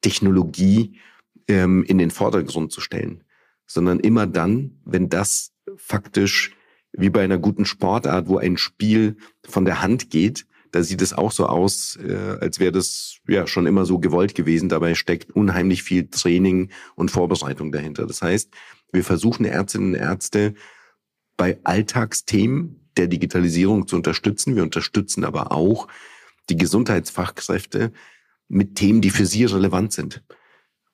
Technologie 0.00 1.00
ähm, 1.48 1.82
in 1.82 1.98
den 1.98 2.12
Vordergrund 2.12 2.72
zu 2.72 2.80
stellen, 2.80 3.24
sondern 3.66 3.98
immer 3.98 4.26
dann, 4.28 4.80
wenn 4.84 5.08
das 5.08 5.52
faktisch 5.76 6.54
wie 6.92 7.10
bei 7.10 7.24
einer 7.24 7.38
guten 7.38 7.64
Sportart, 7.64 8.28
wo 8.28 8.38
ein 8.38 8.56
Spiel 8.56 9.16
von 9.44 9.64
der 9.64 9.82
Hand 9.82 10.08
geht, 10.08 10.46
da 10.70 10.84
sieht 10.84 11.02
es 11.02 11.12
auch 11.12 11.32
so 11.32 11.46
aus, 11.46 11.96
äh, 11.96 12.36
als 12.40 12.60
wäre 12.60 12.72
das 12.72 13.16
ja 13.26 13.48
schon 13.48 13.66
immer 13.66 13.86
so 13.86 13.98
gewollt 13.98 14.36
gewesen. 14.36 14.68
Dabei 14.68 14.94
steckt 14.94 15.32
unheimlich 15.32 15.82
viel 15.82 16.08
Training 16.10 16.70
und 16.94 17.10
Vorbereitung 17.10 17.72
dahinter. 17.72 18.06
Das 18.06 18.22
heißt, 18.22 18.50
wir 18.92 19.02
versuchen 19.02 19.44
Ärztinnen 19.44 19.94
und 19.94 20.00
Ärzte 20.00 20.54
bei 21.36 21.58
Alltagsthemen 21.64 22.83
der 22.96 23.08
Digitalisierung 23.08 23.86
zu 23.86 23.96
unterstützen. 23.96 24.56
Wir 24.56 24.62
unterstützen 24.62 25.24
aber 25.24 25.52
auch 25.52 25.88
die 26.48 26.56
Gesundheitsfachkräfte 26.56 27.92
mit 28.48 28.76
Themen, 28.76 29.00
die 29.00 29.10
für 29.10 29.26
sie 29.26 29.44
relevant 29.44 29.92
sind. 29.92 30.22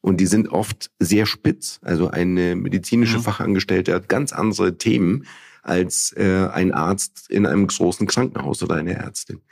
Und 0.01 0.19
die 0.19 0.27
sind 0.27 0.49
oft 0.49 0.91
sehr 0.99 1.27
spitz. 1.27 1.79
Also 1.83 2.09
eine 2.09 2.57
medizinische 2.57 3.19
mhm. 3.19 3.23
Fachangestellte 3.23 3.95
hat 3.95 4.09
ganz 4.09 4.33
andere 4.33 4.79
Themen 4.79 5.27
als 5.63 6.13
äh, 6.17 6.49
ein 6.53 6.73
Arzt 6.73 7.31
in 7.31 7.47
einem 7.47 7.67
großen 7.67 8.07
Krankenhaus 8.07 8.63
oder 8.63 8.77
eine 8.77 8.95
Ärztin. 8.95 9.43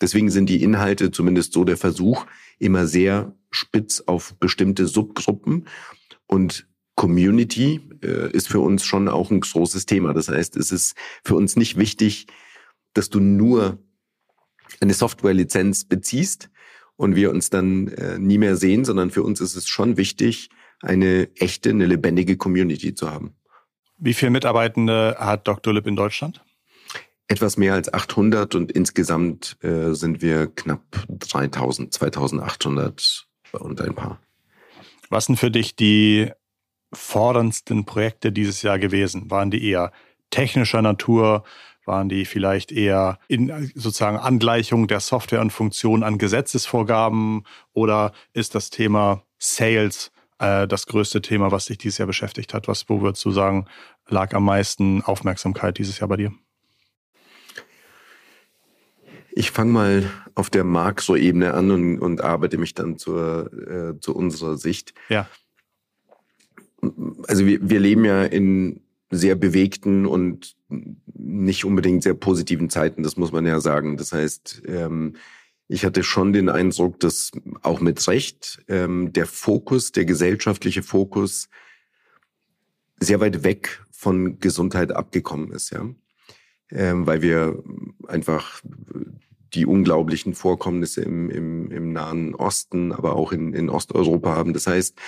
Deswegen 0.00 0.30
sind 0.30 0.50
die 0.50 0.62
Inhalte, 0.62 1.10
zumindest 1.10 1.52
so 1.52 1.64
der 1.64 1.78
Versuch, 1.78 2.26
immer 2.58 2.86
sehr 2.86 3.34
spitz 3.50 4.02
auf 4.04 4.34
bestimmte 4.38 4.86
Subgruppen. 4.86 5.66
Und 6.26 6.66
Community 6.96 7.80
ist 8.04 8.48
für 8.48 8.60
uns 8.60 8.84
schon 8.84 9.08
auch 9.08 9.30
ein 9.30 9.40
großes 9.40 9.86
Thema. 9.86 10.12
Das 10.12 10.28
heißt, 10.28 10.56
es 10.56 10.72
ist 10.72 10.96
für 11.24 11.34
uns 11.34 11.56
nicht 11.56 11.78
wichtig, 11.78 12.26
dass 12.92 13.10
du 13.10 13.20
nur 13.20 13.78
eine 14.80 14.94
Softwarelizenz 14.94 15.84
beziehst 15.84 16.50
und 16.96 17.16
wir 17.16 17.30
uns 17.30 17.50
dann 17.50 17.88
äh, 17.88 18.18
nie 18.18 18.38
mehr 18.38 18.56
sehen, 18.56 18.84
sondern 18.84 19.10
für 19.10 19.22
uns 19.22 19.40
ist 19.40 19.56
es 19.56 19.68
schon 19.68 19.96
wichtig, 19.96 20.50
eine 20.80 21.28
echte, 21.36 21.70
eine 21.70 21.86
lebendige 21.86 22.36
Community 22.36 22.94
zu 22.94 23.10
haben. 23.10 23.34
Wie 23.96 24.14
viele 24.14 24.30
Mitarbeitende 24.30 25.16
hat 25.18 25.46
Dr. 25.48 25.72
Lip 25.72 25.86
in 25.86 25.96
Deutschland? 25.96 26.44
Etwas 27.26 27.56
mehr 27.56 27.74
als 27.74 27.92
800 27.92 28.54
und 28.54 28.70
insgesamt 28.72 29.56
äh, 29.62 29.94
sind 29.94 30.20
wir 30.20 30.48
knapp 30.48 30.82
3000, 31.08 31.92
2800 31.92 33.26
und 33.52 33.80
ein 33.80 33.94
paar. 33.94 34.20
Was 35.08 35.26
sind 35.26 35.36
für 35.36 35.50
dich 35.50 35.74
die 35.74 36.30
forderndsten 36.94 37.84
Projekte 37.84 38.32
dieses 38.32 38.62
Jahr 38.62 38.78
gewesen? 38.78 39.30
Waren 39.30 39.50
die 39.50 39.68
eher 39.68 39.92
technischer 40.30 40.82
Natur? 40.82 41.44
Waren 41.84 42.08
die 42.08 42.24
vielleicht 42.24 42.72
eher 42.72 43.18
in 43.28 43.70
sozusagen 43.74 44.16
Angleichung 44.16 44.86
der 44.86 45.00
Software 45.00 45.40
und 45.40 45.52
Funktionen 45.52 46.02
an 46.02 46.18
Gesetzesvorgaben? 46.18 47.44
Oder 47.72 48.12
ist 48.32 48.54
das 48.54 48.70
Thema 48.70 49.22
Sales 49.38 50.10
äh, 50.38 50.66
das 50.66 50.86
größte 50.86 51.20
Thema, 51.20 51.52
was 51.52 51.66
dich 51.66 51.78
dieses 51.78 51.98
Jahr 51.98 52.06
beschäftigt 52.06 52.54
hat? 52.54 52.68
Was, 52.68 52.88
wo 52.88 53.02
würdest 53.02 53.24
du 53.24 53.30
sagen, 53.32 53.66
lag 54.08 54.32
am 54.32 54.44
meisten 54.44 55.02
Aufmerksamkeit 55.02 55.76
dieses 55.78 55.98
Jahr 55.98 56.08
bei 56.08 56.16
dir? 56.16 56.32
Ich 59.36 59.50
fange 59.50 59.72
mal 59.72 60.10
auf 60.36 60.48
der 60.48 60.64
Makroebene 60.64 61.54
an 61.54 61.70
und, 61.70 61.98
und 61.98 62.20
arbeite 62.22 62.56
mich 62.56 62.74
dann 62.74 62.98
zur, 62.98 63.52
äh, 63.52 64.00
zu 64.00 64.14
unserer 64.14 64.56
Sicht. 64.56 64.94
Ja 65.08 65.28
also 67.26 67.46
wir, 67.46 67.68
wir 67.68 67.80
leben 67.80 68.04
ja 68.04 68.24
in 68.24 68.80
sehr 69.10 69.34
bewegten 69.34 70.06
und 70.06 70.56
nicht 71.14 71.64
unbedingt 71.64 72.02
sehr 72.02 72.14
positiven 72.14 72.70
Zeiten, 72.70 73.02
das 73.02 73.16
muss 73.16 73.32
man 73.32 73.46
ja 73.46 73.60
sagen. 73.60 73.96
Das 73.96 74.12
heißt, 74.12 74.62
ähm, 74.66 75.14
ich 75.68 75.84
hatte 75.84 76.02
schon 76.02 76.32
den 76.32 76.48
Eindruck, 76.48 77.00
dass 77.00 77.30
auch 77.62 77.80
mit 77.80 78.06
Recht 78.06 78.62
ähm, 78.68 79.12
der 79.12 79.26
Fokus, 79.26 79.92
der 79.92 80.04
gesellschaftliche 80.04 80.82
Fokus 80.82 81.48
sehr 83.00 83.20
weit 83.20 83.44
weg 83.44 83.82
von 83.90 84.38
Gesundheit 84.38 84.92
abgekommen 84.92 85.50
ist, 85.52 85.70
ja. 85.70 85.88
Ähm, 86.70 87.06
weil 87.06 87.22
wir 87.22 87.62
einfach 88.08 88.60
die 89.54 89.66
unglaublichen 89.66 90.34
Vorkommnisse 90.34 91.02
im, 91.02 91.30
im, 91.30 91.70
im 91.70 91.92
Nahen 91.92 92.34
Osten, 92.34 92.92
aber 92.92 93.14
auch 93.16 93.32
in, 93.32 93.52
in 93.54 93.68
Osteuropa 93.68 94.34
haben. 94.34 94.52
Das 94.52 94.66
heißt, 94.66 94.98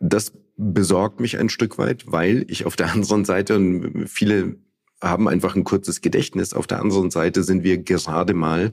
das 0.00 0.32
besorgt 0.56 1.20
mich 1.20 1.38
ein 1.38 1.48
Stück 1.48 1.78
weit, 1.78 2.04
weil 2.10 2.44
ich 2.48 2.66
auf 2.66 2.76
der 2.76 2.92
anderen 2.92 3.24
Seite, 3.24 3.56
und 3.56 4.08
viele 4.08 4.56
haben 5.00 5.28
einfach 5.28 5.54
ein 5.54 5.64
kurzes 5.64 6.00
Gedächtnis, 6.00 6.54
auf 6.54 6.66
der 6.66 6.80
anderen 6.80 7.10
Seite 7.10 7.42
sind 7.42 7.62
wir 7.62 7.78
gerade 7.78 8.34
mal 8.34 8.72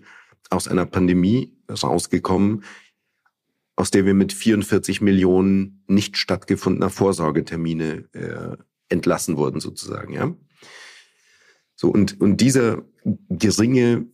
aus 0.50 0.68
einer 0.68 0.86
Pandemie 0.86 1.56
rausgekommen, 1.70 2.64
aus 3.76 3.92
der 3.92 4.06
wir 4.06 4.14
mit 4.14 4.34
44 4.34 5.02
Millionen 5.02 5.84
nicht 5.88 6.18
stattgefundener 6.18 6.90
Vorsorgetermine 6.90 8.06
äh, 8.14 8.58
entlassen 8.90 9.38
wurden, 9.38 9.60
sozusagen, 9.60 10.14
ja. 10.14 10.36
So, 11.76 11.90
und, 11.90 12.22
und 12.22 12.38
dieser 12.42 12.84
geringe 13.30 14.06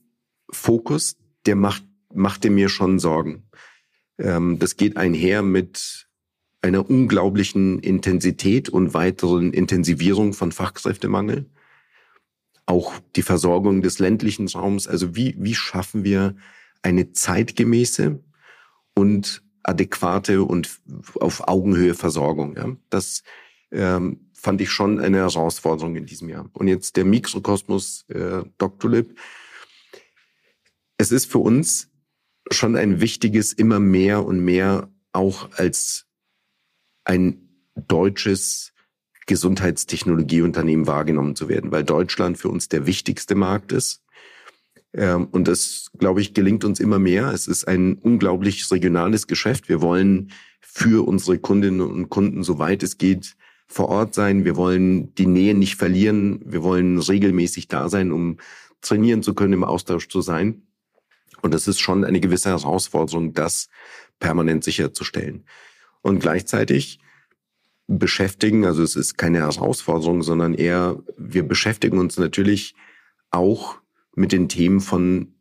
Fokus, 0.49 1.17
der 1.45 1.56
macht, 1.56 1.84
machte 2.13 2.49
mir 2.49 2.69
schon 2.69 2.99
Sorgen. 2.99 3.49
Ähm, 4.17 4.58
das 4.60 4.77
geht 4.77 4.95
einher 4.95 5.41
mit 5.41 6.07
einer 6.62 6.89
unglaublichen 6.89 7.80
Intensität 7.80 8.70
und 8.70 8.93
weiteren 8.93 9.54
Intensivierung 9.54 10.34
von 10.34 10.52
Fachkräftemangel. 10.52 11.50
Auch 12.65 12.93
die 13.15 13.22
Versorgung 13.22 13.82
des 13.82 14.00
ländlichen 14.00 14.48
Raums. 14.48 14.88
Also 14.88 15.15
wie, 15.15 15.36
wie 15.38 15.56
schaffen 15.56 16.04
wir 16.04 16.36
eine 16.82 17.13
zeitgemäße 17.13 18.20
und 18.96 19.43
adäquate 19.63 20.43
und 20.43 20.82
auf 21.20 21.48
Augenhöhe 21.48 21.93
Versorgung? 21.93 22.56
Ja? 22.58 22.76
Das 22.89 23.24
ähm, 23.72 24.30
fand 24.34 24.62
ich 24.62 24.70
schon 24.70 25.00
eine 25.00 25.17
Herausforderung 25.17 25.96
in 25.96 26.06
diesem 26.06 26.30
Jahr. 26.30 26.50
Und 26.54 26.67
jetzt 26.67 26.98
der 26.98 27.06
Mikrokosmos 27.06 28.06
äh, 28.10 28.43
Doctolib. 28.58 29.17
Es 30.98 31.12
ist 31.12 31.32
für 31.32 31.39
uns 31.39 31.89
schon 32.52 32.76
ein 32.76 33.02
wichtiges, 33.02 33.54
immer 33.54 33.80
mehr 33.80 34.26
und 34.26 34.39
mehr 34.39 34.89
auch 35.12 35.52
als 35.54 36.07
ein 37.08 37.50
deutsches 37.76 38.74
Gesundheitstechnologieunternehmen 39.28 40.88
wahrgenommen 40.88 41.36
zu 41.36 41.50
werden, 41.50 41.72
weil 41.72 41.84
Deutschland 41.84 42.38
für 42.38 42.50
uns 42.50 42.70
der 42.70 42.86
wichtigste 42.86 43.36
Markt 43.36 43.72
ist. 43.72 44.04
Ähm, 44.93 45.28
und 45.32 45.48
das, 45.48 45.89
glaube 45.98 46.22
ich, 46.22 46.34
gelingt 46.34 46.65
uns 46.65 46.80
immer 46.80 47.00
mehr. 47.00 47.32
Es 47.32 47.48
ist 47.48 47.67
ein 47.67 47.96
unglaublich 47.96 48.70
regionales 48.72 49.28
Geschäft. 49.28 49.70
Wir 49.70 49.82
wollen 49.82 50.32
für 50.60 51.08
unsere 51.08 51.39
Kundinnen 51.39 51.82
und 51.82 52.10
Kunden, 52.10 52.43
soweit 52.43 52.84
es 52.84 52.98
geht, 52.98 53.36
vor 53.67 53.89
Ort 53.89 54.13
sein. 54.13 54.46
Wir 54.46 54.56
wollen 54.56 55.13
die 55.15 55.28
Nähe 55.28 55.56
nicht 55.56 55.76
verlieren. 55.76 56.41
Wir 56.46 56.63
wollen 56.63 56.98
regelmäßig 57.00 57.67
da 57.67 57.89
sein, 57.89 58.12
um 58.12 58.38
trainieren 58.82 59.24
zu 59.24 59.34
können, 59.34 59.54
im 59.54 59.63
Austausch 59.63 60.08
zu 60.08 60.22
sein. 60.22 60.63
Und 61.41 61.54
das 61.54 61.67
ist 61.67 61.80
schon 61.80 62.04
eine 62.04 62.20
gewisse 62.20 62.50
Herausforderung, 62.50 63.34
das 63.34 63.70
permanent 64.20 64.63
sicherzustellen. 64.63 65.46
Und 66.08 66.20
gleichzeitig 66.20 67.00
beschäftigen, 67.88 68.63
also 68.63 68.82
es 68.82 68.96
ist 68.96 69.17
keine 69.17 69.39
Herausforderung, 69.39 70.24
sondern 70.24 70.54
eher, 70.54 71.04
wir 71.17 71.46
beschäftigen 71.46 71.98
uns 71.98 72.17
natürlich 72.17 72.76
auch 73.30 73.76
mit 74.15 74.32
den 74.32 74.48
Themen 74.48 74.80
von 74.80 75.36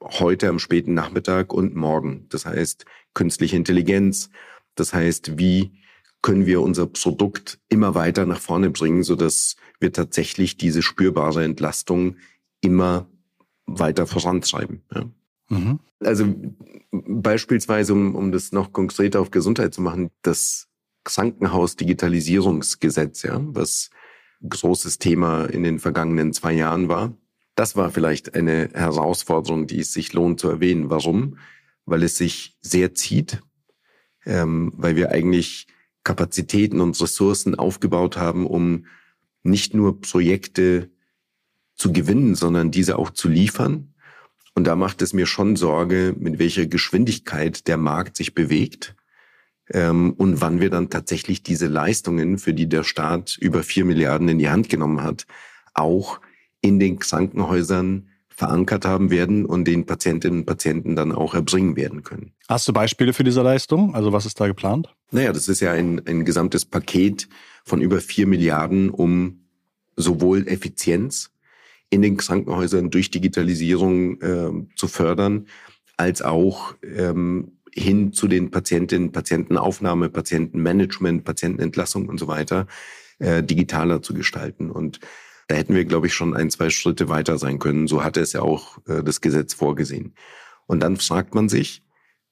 heute 0.00 0.48
am 0.48 0.60
späten 0.60 0.94
Nachmittag 0.94 1.52
und 1.52 1.74
morgen. 1.74 2.26
Das 2.28 2.46
heißt 2.46 2.84
künstliche 3.14 3.56
Intelligenz. 3.56 4.30
Das 4.76 4.94
heißt, 4.94 5.38
wie 5.38 5.72
können 6.22 6.46
wir 6.46 6.60
unser 6.62 6.86
Produkt 6.86 7.58
immer 7.68 7.96
weiter 7.96 8.24
nach 8.24 8.38
vorne 8.38 8.70
bringen, 8.70 9.02
so 9.02 9.16
dass 9.16 9.56
wir 9.80 9.92
tatsächlich 9.92 10.56
diese 10.56 10.82
spürbare 10.82 11.42
Entlastung 11.42 12.14
immer 12.60 13.08
weiter 13.66 14.06
vorantreiben. 14.06 14.82
Ja. 14.94 15.10
Mhm. 15.52 15.78
Also 16.00 16.34
beispielsweise, 16.90 17.92
um, 17.92 18.14
um 18.14 18.32
das 18.32 18.52
noch 18.52 18.72
konkreter 18.72 19.20
auf 19.20 19.30
Gesundheit 19.30 19.74
zu 19.74 19.82
machen, 19.82 20.10
das 20.22 20.68
Krankenhausdigitalisierungsgesetz, 21.04 23.22
ja, 23.22 23.38
was 23.42 23.90
großes 24.48 24.98
Thema 24.98 25.44
in 25.44 25.62
den 25.62 25.78
vergangenen 25.78 26.32
zwei 26.32 26.54
Jahren 26.54 26.88
war. 26.88 27.14
Das 27.54 27.76
war 27.76 27.90
vielleicht 27.90 28.34
eine 28.34 28.70
Herausforderung, 28.72 29.66
die 29.66 29.80
es 29.80 29.92
sich 29.92 30.14
lohnt 30.14 30.40
zu 30.40 30.48
erwähnen. 30.48 30.88
Warum? 30.88 31.36
Weil 31.84 32.02
es 32.02 32.16
sich 32.16 32.56
sehr 32.62 32.94
zieht, 32.94 33.42
ähm, 34.24 34.72
weil 34.76 34.96
wir 34.96 35.10
eigentlich 35.10 35.66
Kapazitäten 36.02 36.80
und 36.80 36.98
Ressourcen 37.00 37.54
aufgebaut 37.54 38.16
haben, 38.16 38.46
um 38.46 38.86
nicht 39.42 39.74
nur 39.74 40.00
Projekte 40.00 40.90
zu 41.74 41.92
gewinnen, 41.92 42.34
sondern 42.34 42.70
diese 42.70 42.98
auch 42.98 43.10
zu 43.10 43.28
liefern. 43.28 43.91
Und 44.54 44.66
da 44.66 44.76
macht 44.76 45.02
es 45.02 45.12
mir 45.12 45.26
schon 45.26 45.56
Sorge, 45.56 46.14
mit 46.18 46.38
welcher 46.38 46.66
Geschwindigkeit 46.66 47.66
der 47.68 47.76
Markt 47.78 48.16
sich 48.16 48.34
bewegt 48.34 48.94
ähm, 49.70 50.12
und 50.12 50.40
wann 50.40 50.60
wir 50.60 50.70
dann 50.70 50.90
tatsächlich 50.90 51.42
diese 51.42 51.66
Leistungen, 51.66 52.38
für 52.38 52.54
die 52.54 52.68
der 52.68 52.84
Staat 52.84 53.36
über 53.40 53.62
vier 53.62 53.84
Milliarden 53.84 54.28
in 54.28 54.38
die 54.38 54.50
Hand 54.50 54.68
genommen 54.68 55.02
hat, 55.02 55.26
auch 55.74 56.20
in 56.60 56.78
den 56.78 56.98
Krankenhäusern 56.98 58.08
verankert 58.28 58.84
haben 58.84 59.10
werden 59.10 59.44
und 59.44 59.66
den 59.66 59.86
Patientinnen 59.86 60.40
und 60.40 60.46
Patienten 60.46 60.96
dann 60.96 61.12
auch 61.12 61.34
erbringen 61.34 61.76
werden 61.76 62.02
können. 62.02 62.32
Hast 62.48 62.66
du 62.66 62.72
Beispiele 62.72 63.12
für 63.12 63.24
diese 63.24 63.42
Leistung? 63.42 63.94
Also 63.94 64.12
was 64.12 64.26
ist 64.26 64.40
da 64.40 64.46
geplant? 64.46 64.94
Naja, 65.10 65.32
das 65.32 65.48
ist 65.48 65.60
ja 65.60 65.72
ein, 65.72 66.06
ein 66.06 66.24
gesamtes 66.24 66.64
Paket 66.64 67.28
von 67.64 67.80
über 67.80 68.00
vier 68.00 68.26
Milliarden, 68.26 68.90
um 68.90 69.44
sowohl 69.96 70.48
Effizienz 70.48 71.30
in 71.92 72.00
den 72.00 72.16
Krankenhäusern 72.16 72.88
durch 72.88 73.10
Digitalisierung 73.10 74.20
äh, 74.22 74.50
zu 74.76 74.88
fördern, 74.88 75.46
als 75.98 76.22
auch 76.22 76.74
ähm, 76.82 77.58
hin 77.70 78.14
zu 78.14 78.28
den 78.28 78.50
Patientinnen, 78.50 79.12
Patientenaufnahme, 79.12 80.08
Patientenmanagement, 80.08 81.24
Patientenentlassung 81.24 82.08
und 82.08 82.18
so 82.18 82.28
weiter 82.28 82.66
äh, 83.18 83.42
digitaler 83.42 84.00
zu 84.00 84.14
gestalten. 84.14 84.70
Und 84.70 85.00
da 85.48 85.54
hätten 85.54 85.74
wir, 85.74 85.84
glaube 85.84 86.06
ich, 86.06 86.14
schon 86.14 86.34
ein, 86.34 86.50
zwei 86.50 86.70
Schritte 86.70 87.10
weiter 87.10 87.36
sein 87.36 87.58
können. 87.58 87.86
So 87.86 88.02
hatte 88.02 88.20
es 88.20 88.32
ja 88.32 88.40
auch 88.40 88.78
äh, 88.88 89.02
das 89.02 89.20
Gesetz 89.20 89.52
vorgesehen. 89.52 90.14
Und 90.66 90.80
dann 90.80 90.96
fragt 90.96 91.34
man 91.34 91.50
sich, 91.50 91.82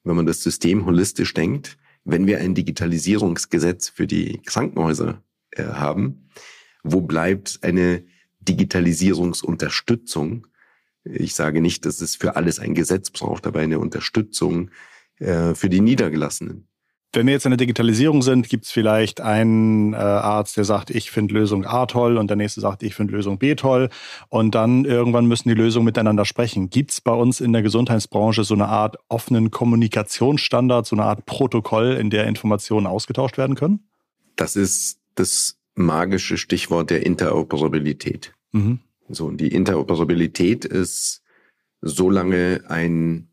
wenn 0.04 0.16
man 0.16 0.26
das 0.26 0.42
System 0.42 0.86
holistisch 0.86 1.34
denkt, 1.34 1.76
wenn 2.04 2.26
wir 2.26 2.38
ein 2.38 2.54
Digitalisierungsgesetz 2.54 3.90
für 3.90 4.06
die 4.06 4.40
Krankenhäuser 4.46 5.22
äh, 5.50 5.64
haben, 5.64 6.30
wo 6.82 7.02
bleibt 7.02 7.58
eine 7.60 8.04
Digitalisierungsunterstützung? 8.40 10.46
Ich 11.04 11.34
sage 11.34 11.60
nicht, 11.60 11.86
dass 11.86 12.00
es 12.00 12.16
für 12.16 12.36
alles 12.36 12.58
ein 12.58 12.74
Gesetz 12.74 13.10
braucht, 13.10 13.46
aber 13.46 13.60
eine 13.60 13.78
Unterstützung 13.78 14.70
äh, 15.18 15.54
für 15.54 15.68
die 15.68 15.80
Niedergelassenen. 15.80 16.66
Wenn 17.12 17.26
wir 17.26 17.32
jetzt 17.32 17.44
in 17.44 17.50
der 17.50 17.56
Digitalisierung 17.56 18.22
sind, 18.22 18.48
gibt 18.48 18.66
es 18.66 18.70
vielleicht 18.70 19.20
einen 19.20 19.94
äh, 19.94 19.96
Arzt, 19.96 20.56
der 20.56 20.64
sagt, 20.64 20.90
ich 20.90 21.10
finde 21.10 21.34
Lösung 21.34 21.66
A 21.66 21.86
toll 21.86 22.16
und 22.16 22.28
der 22.28 22.36
nächste 22.36 22.60
sagt, 22.60 22.84
ich 22.84 22.94
finde 22.94 23.14
Lösung 23.14 23.38
B 23.38 23.56
toll. 23.56 23.88
Und 24.28 24.54
dann 24.54 24.84
irgendwann 24.84 25.26
müssen 25.26 25.48
die 25.48 25.56
Lösungen 25.56 25.86
miteinander 25.86 26.24
sprechen. 26.24 26.70
Gibt 26.70 26.92
es 26.92 27.00
bei 27.00 27.12
uns 27.12 27.40
in 27.40 27.52
der 27.52 27.62
Gesundheitsbranche 27.62 28.44
so 28.44 28.54
eine 28.54 28.68
Art 28.68 28.96
offenen 29.08 29.50
Kommunikationsstandard, 29.50 30.86
so 30.86 30.94
eine 30.94 31.04
Art 31.04 31.26
Protokoll, 31.26 31.94
in 31.94 32.10
der 32.10 32.28
Informationen 32.28 32.86
ausgetauscht 32.86 33.38
werden 33.38 33.56
können? 33.56 33.88
Das 34.36 34.54
ist 34.54 35.00
das 35.16 35.59
magische 35.80 36.36
Stichwort 36.36 36.90
der 36.90 37.04
Interoperabilität. 37.04 38.32
Mhm. 38.52 38.80
So, 39.08 39.26
und 39.26 39.38
die 39.38 39.48
Interoperabilität 39.48 40.64
ist 40.64 41.22
so 41.80 42.10
lange 42.10 42.62
ein 42.68 43.28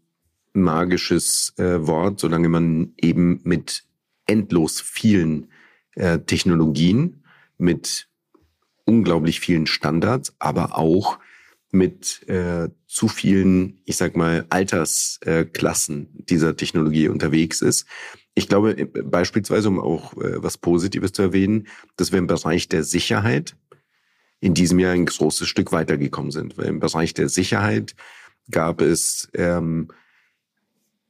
magisches 0.53 1.53
äh, 1.57 1.85
Wort, 1.85 2.19
solange 2.19 2.49
man 2.49 2.93
eben 2.97 3.41
mit 3.43 3.83
endlos 4.25 4.81
vielen 4.81 5.51
äh, 5.95 6.19
Technologien, 6.19 7.23
mit 7.57 8.07
unglaublich 8.85 9.39
vielen 9.39 9.67
Standards, 9.67 10.35
aber 10.39 10.77
auch 10.77 11.19
mit 11.71 12.27
äh, 12.27 12.69
zu 12.87 13.07
vielen, 13.07 13.81
ich 13.85 13.97
sag 13.97 14.15
mal, 14.15 14.45
Altersklassen 14.49 16.03
äh, 16.03 16.23
dieser 16.23 16.55
Technologie 16.55 17.09
unterwegs 17.09 17.61
ist. 17.61 17.85
Ich 18.37 18.47
glaube 18.47 18.75
beispielsweise, 18.85 19.67
um 19.67 19.79
auch 19.79 20.13
äh, 20.13 20.43
was 20.43 20.59
Positives 20.59 21.11
zu 21.11 21.23
erwähnen, 21.23 21.67
dass 21.95 22.11
wir 22.11 22.19
im 22.19 22.27
Bereich 22.27 22.69
der 22.69 22.83
Sicherheit 22.83 23.55
in 24.39 24.53
diesem 24.53 24.77
Jahr 24.77 24.93
ein 24.93 25.07
großes 25.07 25.47
Stück 25.47 25.71
weitergekommen 25.71 26.29
sind. 26.29 26.55
Weil 26.55 26.67
im 26.67 26.79
Bereich 26.79 27.15
der 27.15 27.29
Sicherheit 27.29 27.95
gab 28.51 28.81
es 28.81 29.27
ähm, 29.33 29.87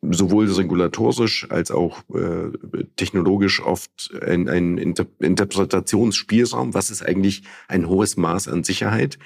sowohl 0.01 0.49
regulatorisch 0.49 1.51
als 1.51 1.69
auch 1.69 2.01
äh, 2.15 2.49
technologisch 2.95 3.61
oft 3.61 4.09
ein, 4.21 4.77
Inter 4.77 5.07
Interpretationsspielraum. 5.19 6.73
Was 6.73 6.89
ist 6.89 7.03
eigentlich 7.03 7.43
ein 7.67 7.89
hohes 7.89 8.15
Maß 8.15 8.47
an 8.47 8.63
Sicherheit? 8.63 9.19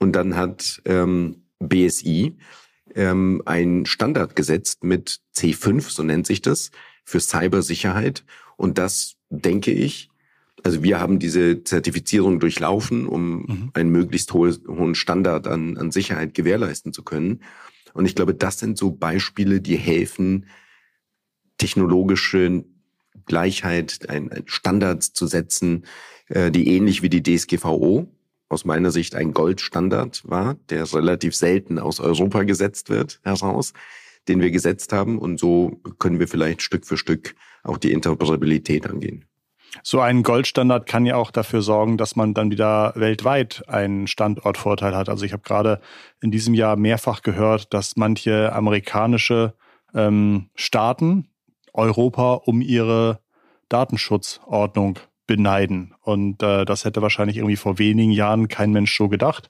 Und 0.00 0.16
dann 0.16 0.34
hat 0.34 0.82
ähm, 0.86 1.44
BSI 1.60 2.36
ähm, 2.96 3.42
ein 3.44 3.86
Standard 3.86 4.34
gesetzt 4.34 4.82
mit 4.82 5.20
C5, 5.36 5.88
so 5.88 6.02
nennt 6.02 6.26
sich 6.26 6.42
das, 6.42 6.72
für 7.04 7.20
Cybersicherheit. 7.20 8.24
Und 8.56 8.78
das 8.78 9.16
denke 9.30 9.70
ich, 9.70 10.10
also 10.62 10.82
wir 10.82 10.98
haben 10.98 11.18
diese 11.18 11.62
Zertifizierung 11.62 12.40
durchlaufen, 12.40 13.06
um 13.06 13.42
mhm. 13.42 13.70
einen 13.74 13.90
möglichst 13.90 14.32
hohen 14.32 14.94
Standard 14.94 15.46
an, 15.46 15.76
an 15.76 15.90
Sicherheit 15.90 16.34
gewährleisten 16.34 16.92
zu 16.92 17.02
können. 17.02 17.40
Und 17.92 18.06
ich 18.06 18.14
glaube, 18.14 18.34
das 18.34 18.58
sind 18.58 18.78
so 18.78 18.90
Beispiele, 18.90 19.60
die 19.60 19.76
helfen, 19.76 20.46
technologische 21.58 22.64
Gleichheit, 23.26 24.08
ein, 24.08 24.30
Standards 24.46 25.12
zu 25.12 25.26
setzen, 25.26 25.84
äh, 26.28 26.50
die 26.50 26.68
ähnlich 26.68 27.02
wie 27.02 27.10
die 27.10 27.22
DSGVO 27.22 28.08
aus 28.48 28.64
meiner 28.64 28.90
Sicht 28.90 29.14
ein 29.14 29.32
Goldstandard 29.32 30.22
war, 30.24 30.54
der 30.70 30.92
relativ 30.92 31.34
selten 31.34 31.78
aus 31.78 32.00
Europa 32.00 32.42
gesetzt 32.44 32.88
wird 32.88 33.20
heraus, 33.22 33.72
den 34.28 34.40
wir 34.40 34.50
gesetzt 34.50 34.92
haben. 34.92 35.18
Und 35.18 35.38
so 35.38 35.80
können 35.98 36.20
wir 36.20 36.28
vielleicht 36.28 36.62
Stück 36.62 36.86
für 36.86 36.96
Stück 36.96 37.34
auch 37.62 37.78
die 37.78 37.92
Interoperabilität 37.92 38.88
angehen. 38.88 39.24
So 39.82 40.00
ein 40.00 40.22
Goldstandard 40.22 40.86
kann 40.86 41.04
ja 41.04 41.16
auch 41.16 41.30
dafür 41.30 41.60
sorgen, 41.60 41.96
dass 41.96 42.14
man 42.14 42.32
dann 42.32 42.50
wieder 42.50 42.92
weltweit 42.94 43.64
einen 43.66 44.06
Standortvorteil 44.06 44.94
hat. 44.94 45.08
Also 45.08 45.24
ich 45.24 45.32
habe 45.32 45.42
gerade 45.42 45.80
in 46.20 46.30
diesem 46.30 46.54
Jahr 46.54 46.76
mehrfach 46.76 47.22
gehört, 47.22 47.74
dass 47.74 47.96
manche 47.96 48.52
amerikanische 48.52 49.54
ähm, 49.92 50.50
Staaten 50.54 51.28
Europa 51.72 52.34
um 52.34 52.60
ihre 52.60 53.20
Datenschutzordnung 53.68 55.00
beneiden. 55.26 55.94
Und 56.02 56.42
äh, 56.42 56.64
das 56.64 56.84
hätte 56.84 57.02
wahrscheinlich 57.02 57.38
irgendwie 57.38 57.56
vor 57.56 57.78
wenigen 57.78 58.12
Jahren 58.12 58.48
kein 58.48 58.72
Mensch 58.72 58.96
so 58.96 59.08
gedacht. 59.08 59.48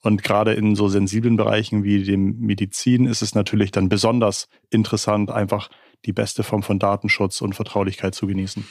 Und 0.00 0.22
gerade 0.22 0.54
in 0.54 0.76
so 0.76 0.88
sensiblen 0.88 1.36
Bereichen 1.36 1.82
wie 1.82 2.04
dem 2.04 2.38
Medizin 2.38 3.06
ist 3.06 3.22
es 3.22 3.34
natürlich 3.34 3.70
dann 3.70 3.88
besonders 3.88 4.48
interessant, 4.70 5.30
einfach 5.30 5.68
die 6.04 6.12
beste 6.12 6.42
Form 6.42 6.62
von 6.62 6.78
Datenschutz 6.78 7.40
und 7.40 7.54
Vertraulichkeit 7.54 8.14
zu 8.14 8.26
genießen. 8.26 8.66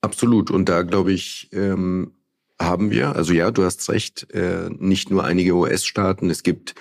Absolut. 0.00 0.50
Und 0.50 0.68
da 0.68 0.82
glaube 0.82 1.12
ich, 1.12 1.48
ähm, 1.52 2.12
haben 2.60 2.90
wir, 2.90 3.14
also 3.16 3.32
ja, 3.32 3.50
du 3.50 3.64
hast 3.64 3.88
recht, 3.90 4.30
äh, 4.32 4.68
nicht 4.78 5.10
nur 5.10 5.24
einige 5.24 5.54
US-Staaten, 5.54 6.28
es 6.28 6.42
gibt 6.42 6.74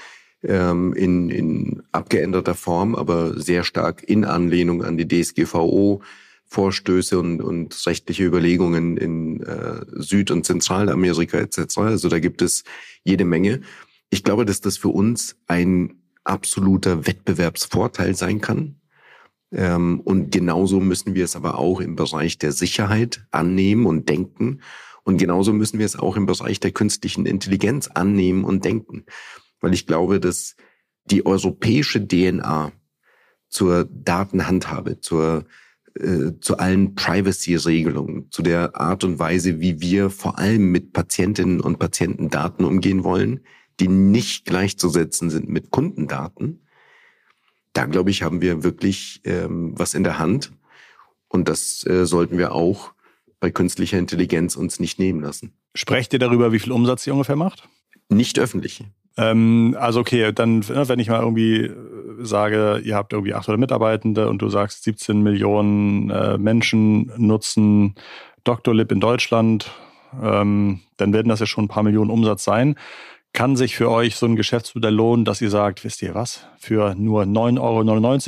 ähm, 0.43 0.93
in, 0.93 1.29
in 1.29 1.83
abgeänderter 1.91 2.55
Form, 2.55 2.95
aber 2.95 3.39
sehr 3.39 3.63
stark 3.63 4.03
in 4.03 4.25
Anlehnung 4.25 4.83
an 4.83 4.97
die 4.97 5.07
DSGVO 5.07 6.01
Vorstöße 6.49 7.19
und, 7.19 7.41
und 7.41 7.85
rechtliche 7.85 8.25
Überlegungen 8.25 8.97
in 8.97 9.41
äh, 9.43 9.85
Süd- 9.91 10.31
und 10.31 10.45
Zentralamerika 10.45 11.37
etc. 11.37 11.77
Also 11.77 12.09
da 12.09 12.19
gibt 12.19 12.41
es 12.41 12.63
jede 13.03 13.23
Menge. 13.23 13.61
Ich 14.09 14.23
glaube, 14.23 14.45
dass 14.45 14.59
das 14.59 14.77
für 14.77 14.89
uns 14.89 15.37
ein 15.45 16.01
absoluter 16.23 17.05
Wettbewerbsvorteil 17.05 18.15
sein 18.15 18.41
kann. 18.41 18.79
Ähm, 19.51 19.99
und 19.99 20.31
genauso 20.31 20.79
müssen 20.79 21.13
wir 21.13 21.23
es 21.23 21.35
aber 21.35 21.59
auch 21.59 21.81
im 21.81 21.95
Bereich 21.95 22.39
der 22.39 22.51
Sicherheit 22.51 23.23
annehmen 23.29 23.85
und 23.85 24.09
denken. 24.09 24.61
Und 25.03 25.17
genauso 25.17 25.53
müssen 25.53 25.77
wir 25.77 25.85
es 25.85 25.97
auch 25.97 26.15
im 26.15 26.25
Bereich 26.25 26.59
der 26.59 26.71
künstlichen 26.71 27.27
Intelligenz 27.27 27.87
annehmen 27.87 28.43
und 28.43 28.65
denken. 28.65 29.05
Weil 29.61 29.73
ich 29.75 29.85
glaube, 29.85 30.19
dass 30.19 30.55
die 31.05 31.25
europäische 31.27 32.07
DNA 32.07 32.71
zur 33.49 33.87
Datenhandhabe, 33.91 34.99
zur 34.99 35.45
äh, 35.95 36.39
zu 36.39 36.57
allen 36.57 36.95
Privacy-Regelungen, 36.95 38.31
zu 38.31 38.41
der 38.41 38.75
Art 38.79 39.03
und 39.03 39.19
Weise, 39.19 39.59
wie 39.59 39.81
wir 39.81 40.09
vor 40.09 40.37
allem 40.37 40.71
mit 40.71 40.93
Patientinnen 40.93 41.61
und 41.61 41.79
Patienten 41.79 42.29
Daten 42.29 42.63
umgehen 42.63 43.03
wollen, 43.03 43.41
die 43.79 43.87
nicht 43.87 44.45
gleichzusetzen 44.45 45.29
sind 45.29 45.49
mit 45.49 45.71
Kundendaten, 45.71 46.61
da 47.73 47.85
glaube 47.85 48.09
ich, 48.09 48.23
haben 48.23 48.41
wir 48.41 48.63
wirklich 48.63 49.21
ähm, 49.23 49.73
was 49.77 49.93
in 49.93 50.03
der 50.03 50.19
Hand. 50.19 50.51
Und 51.27 51.47
das 51.47 51.85
äh, 51.85 52.05
sollten 52.05 52.37
wir 52.37 52.53
auch 52.53 52.93
bei 53.39 53.51
künstlicher 53.51 53.97
Intelligenz 53.97 54.55
uns 54.55 54.79
nicht 54.79 54.99
nehmen 54.99 55.21
lassen. 55.21 55.53
Sprecht 55.75 56.11
ihr 56.13 56.19
darüber, 56.19 56.51
wie 56.51 56.59
viel 56.59 56.71
Umsatz 56.71 57.05
ihr 57.07 57.13
ungefähr 57.13 57.35
macht? 57.35 57.69
Nicht 58.09 58.39
öffentlich. 58.39 58.83
Ähm, 59.17 59.75
also 59.79 59.99
okay, 59.99 60.31
dann, 60.33 60.59
ne, 60.59 60.87
wenn 60.87 60.99
ich 60.99 61.09
mal 61.09 61.21
irgendwie 61.21 61.65
äh, 61.65 61.75
sage, 62.21 62.81
ihr 62.83 62.95
habt 62.95 63.13
irgendwie 63.13 63.33
800 63.33 63.59
Mitarbeitende 63.59 64.29
und 64.29 64.41
du 64.41 64.49
sagst, 64.49 64.83
17 64.83 65.21
Millionen 65.21 66.09
äh, 66.09 66.37
Menschen 66.37 67.11
nutzen 67.17 67.95
Doctolib 68.43 68.91
in 68.91 68.99
Deutschland, 68.99 69.71
ähm, 70.21 70.81
dann 70.97 71.13
werden 71.13 71.29
das 71.29 71.39
ja 71.39 71.45
schon 71.45 71.65
ein 71.65 71.69
paar 71.69 71.83
Millionen 71.83 72.09
Umsatz 72.09 72.43
sein. 72.43 72.75
Kann 73.31 73.55
sich 73.55 73.75
für 73.75 73.91
euch 73.91 74.15
so 74.15 74.25
ein 74.25 74.35
Geschäftsmodell 74.35 74.93
lohnen, 74.93 75.23
dass 75.23 75.41
ihr 75.41 75.51
sagt, 75.51 75.83
wisst 75.83 76.01
ihr 76.01 76.15
was, 76.15 76.47
für 76.57 76.95
nur 76.95 77.23
9,99 77.23 77.59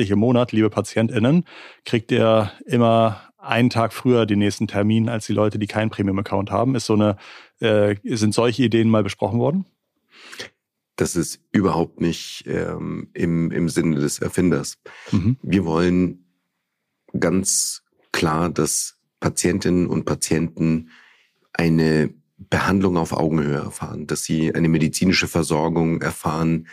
Euro 0.02 0.14
im 0.14 0.20
Monat, 0.20 0.52
liebe 0.52 0.70
PatientInnen, 0.70 1.46
kriegt 1.86 2.12
ihr 2.12 2.52
immer 2.66 3.22
einen 3.40 3.72
Tag 3.72 3.94
früher 3.94 4.28
den 4.28 4.40
nächsten 4.40 4.68
Termin 4.68 5.10
als 5.10 5.26
die 5.26 5.34
Leute, 5.34 5.58
die 5.58 5.68
keinen 5.68 5.90
Premium-Account 5.90 6.52
haben. 6.52 6.76
Ist 6.76 6.86
so 6.86 6.94
eine, 6.94 7.18
äh, 7.60 7.96
sind 8.04 8.34
solche 8.36 8.64
Ideen 8.64 8.90
mal 8.90 9.04
besprochen 9.04 9.40
worden? 9.40 9.66
Das 11.02 11.16
ist 11.16 11.40
überhaupt 11.52 12.00
nicht 12.00 12.44
ähm, 12.46 13.10
im, 13.14 13.50
im 13.50 13.70
Sinne 13.70 13.96
des 13.96 14.20
Erfinders. 14.20 14.78
Mhm. 15.12 15.36
Wir 15.42 15.66
wollen 15.66 16.26
ganz 17.20 17.82
klar, 18.12 18.52
dass 18.52 19.00
Patientinnen 19.20 19.88
und 19.88 20.06
Patienten 20.06 20.92
eine 21.54 22.14
Behandlung 22.38 22.98
auf 22.98 23.14
Augenhöhe 23.14 23.56
erfahren, 23.56 24.06
dass 24.06 24.26
sie 24.26 24.54
eine 24.54 24.70
medizinische 24.70 25.28
Versorgung 25.28 26.04
erfahren, 26.04 26.68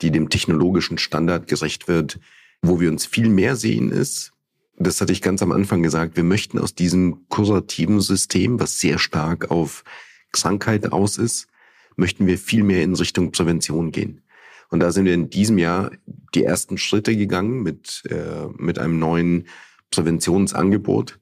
die 0.00 0.12
dem 0.12 0.28
technologischen 0.28 0.96
Standard 0.96 1.48
gerecht 1.48 1.88
wird. 1.88 2.20
Wo 2.60 2.78
wir 2.78 2.88
uns 2.88 3.04
viel 3.04 3.28
mehr 3.28 3.56
sehen 3.56 3.90
ist, 3.90 4.32
das 4.76 5.00
hatte 5.00 5.12
ich 5.12 5.22
ganz 5.22 5.42
am 5.42 5.50
Anfang 5.50 5.82
gesagt, 5.82 6.14
wir 6.14 6.22
möchten 6.22 6.60
aus 6.60 6.76
diesem 6.76 7.28
kurativen 7.28 8.00
System, 8.00 8.60
was 8.60 8.78
sehr 8.78 9.00
stark 9.00 9.50
auf 9.50 9.82
Krankheit 10.30 10.92
aus 10.92 11.18
ist, 11.18 11.48
möchten 11.96 12.26
wir 12.26 12.38
viel 12.38 12.62
mehr 12.62 12.82
in 12.82 12.94
Richtung 12.94 13.32
Prävention 13.32 13.92
gehen. 13.92 14.22
Und 14.70 14.80
da 14.80 14.90
sind 14.90 15.04
wir 15.04 15.14
in 15.14 15.28
diesem 15.28 15.58
Jahr 15.58 15.90
die 16.34 16.44
ersten 16.44 16.78
Schritte 16.78 17.16
gegangen 17.16 17.62
mit, 17.62 18.02
äh, 18.08 18.46
mit 18.56 18.78
einem 18.78 18.98
neuen 18.98 19.46
Präventionsangebot. 19.90 21.20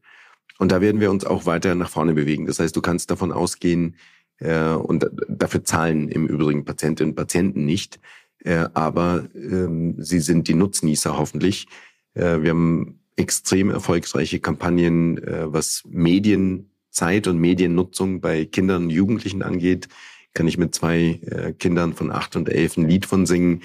Und 0.58 0.70
da 0.70 0.80
werden 0.80 1.00
wir 1.00 1.10
uns 1.10 1.24
auch 1.24 1.46
weiter 1.46 1.74
nach 1.74 1.90
vorne 1.90 2.14
bewegen. 2.14 2.46
Das 2.46 2.60
heißt, 2.60 2.76
du 2.76 2.80
kannst 2.80 3.10
davon 3.10 3.32
ausgehen, 3.32 3.96
äh, 4.40 4.72
und 4.72 5.08
dafür 5.28 5.64
zahlen 5.64 6.08
im 6.08 6.26
Übrigen 6.26 6.64
Patientinnen 6.64 7.12
und 7.12 7.16
Patienten 7.16 7.64
nicht, 7.64 8.00
äh, 8.44 8.66
aber 8.74 9.24
ähm, 9.34 9.96
sie 9.98 10.20
sind 10.20 10.48
die 10.48 10.54
Nutznießer 10.54 11.16
hoffentlich. 11.16 11.66
Äh, 12.14 12.42
wir 12.42 12.50
haben 12.50 13.00
extrem 13.16 13.70
erfolgreiche 13.70 14.40
Kampagnen, 14.40 15.18
äh, 15.18 15.52
was 15.52 15.82
Medienzeit 15.86 17.26
und 17.26 17.38
Mediennutzung 17.38 18.20
bei 18.20 18.46
Kindern 18.46 18.84
und 18.84 18.90
Jugendlichen 18.90 19.42
angeht 19.42 19.88
kann 20.34 20.46
ich 20.46 20.58
mit 20.58 20.74
zwei 20.74 21.20
äh, 21.22 21.52
Kindern 21.52 21.94
von 21.94 22.10
acht 22.10 22.36
und 22.36 22.48
elf 22.48 22.76
ein 22.76 22.88
Lied 22.88 23.06
von 23.06 23.26
singen. 23.26 23.62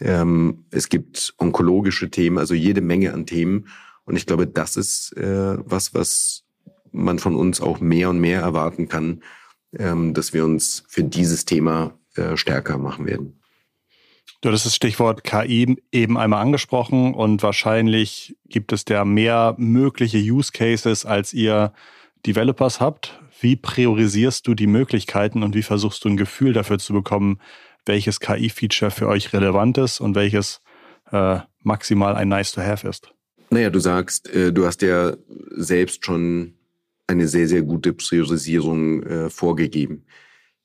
Ähm, 0.00 0.64
es 0.70 0.88
gibt 0.88 1.34
onkologische 1.38 2.10
Themen, 2.10 2.38
also 2.38 2.54
jede 2.54 2.80
Menge 2.80 3.12
an 3.12 3.26
Themen. 3.26 3.68
Und 4.04 4.16
ich 4.16 4.26
glaube, 4.26 4.46
das 4.46 4.76
ist 4.76 5.16
äh, 5.16 5.56
was, 5.58 5.94
was 5.94 6.44
man 6.92 7.18
von 7.18 7.36
uns 7.36 7.60
auch 7.60 7.80
mehr 7.80 8.10
und 8.10 8.20
mehr 8.20 8.40
erwarten 8.40 8.88
kann, 8.88 9.22
ähm, 9.78 10.14
dass 10.14 10.32
wir 10.32 10.44
uns 10.44 10.84
für 10.88 11.04
dieses 11.04 11.44
Thema 11.44 11.98
äh, 12.14 12.36
stärker 12.36 12.78
machen 12.78 13.06
werden. 13.06 13.40
Du 14.42 14.50
hast 14.50 14.66
das 14.66 14.76
Stichwort 14.76 15.24
KI 15.24 15.76
eben 15.92 16.18
einmal 16.18 16.42
angesprochen 16.42 17.14
und 17.14 17.42
wahrscheinlich 17.42 18.36
gibt 18.48 18.72
es 18.72 18.84
da 18.84 19.04
mehr 19.04 19.54
mögliche 19.58 20.18
Use 20.18 20.52
Cases, 20.52 21.04
als 21.04 21.32
ihr 21.32 21.72
Developers 22.26 22.80
habt. 22.80 23.18
Wie 23.40 23.56
priorisierst 23.56 24.46
du 24.46 24.54
die 24.54 24.66
Möglichkeiten 24.66 25.42
und 25.42 25.54
wie 25.54 25.62
versuchst 25.62 26.04
du 26.04 26.08
ein 26.08 26.16
Gefühl 26.16 26.52
dafür 26.52 26.78
zu 26.78 26.92
bekommen, 26.92 27.40
welches 27.84 28.20
KI-Feature 28.20 28.90
für 28.90 29.08
euch 29.08 29.32
relevant 29.32 29.78
ist 29.78 30.00
und 30.00 30.14
welches 30.14 30.60
äh, 31.12 31.40
maximal 31.62 32.16
ein 32.16 32.28
Nice-to-Have 32.28 32.88
ist? 32.88 33.12
Naja, 33.50 33.70
du 33.70 33.78
sagst, 33.78 34.28
äh, 34.28 34.52
du 34.52 34.66
hast 34.66 34.82
ja 34.82 35.14
selbst 35.50 36.04
schon 36.04 36.54
eine 37.06 37.28
sehr, 37.28 37.46
sehr 37.46 37.62
gute 37.62 37.92
Priorisierung 37.92 39.02
äh, 39.04 39.30
vorgegeben. 39.30 40.04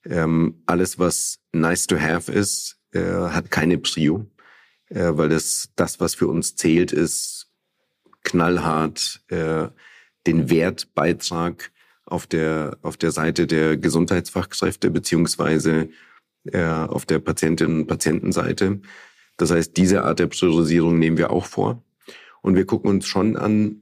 Ähm, 0.05 0.63
alles, 0.65 0.97
was 0.97 1.39
nice 1.51 1.85
to 1.85 1.99
have 1.99 2.31
ist, 2.31 2.79
äh, 2.93 3.01
hat 3.01 3.51
keine 3.51 3.77
Prio, 3.77 4.25
äh, 4.89 5.11
weil 5.11 5.29
das, 5.29 5.69
das, 5.75 5.99
was 5.99 6.15
für 6.15 6.27
uns 6.27 6.55
zählt, 6.55 6.91
ist 6.91 7.51
knallhart 8.23 9.21
äh, 9.27 9.67
den 10.25 10.49
Wertbeitrag 10.49 11.71
auf 12.11 12.27
der, 12.27 12.77
auf 12.81 12.97
der 12.97 13.11
Seite 13.11 13.47
der 13.47 13.77
Gesundheitsfachkräfte 13.77 14.91
beziehungsweise 14.91 15.89
äh, 16.45 16.63
auf 16.63 17.05
der 17.05 17.19
Patientinnen- 17.19 17.81
und 17.81 17.87
Patientenseite. 17.87 18.81
Das 19.37 19.51
heißt, 19.51 19.77
diese 19.77 20.03
Art 20.03 20.19
der 20.19 20.27
Priorisierung 20.27 20.99
nehmen 20.99 21.17
wir 21.17 21.31
auch 21.31 21.45
vor. 21.45 21.83
Und 22.41 22.55
wir 22.55 22.65
gucken 22.65 22.89
uns 22.89 23.07
schon 23.07 23.37
an, 23.37 23.81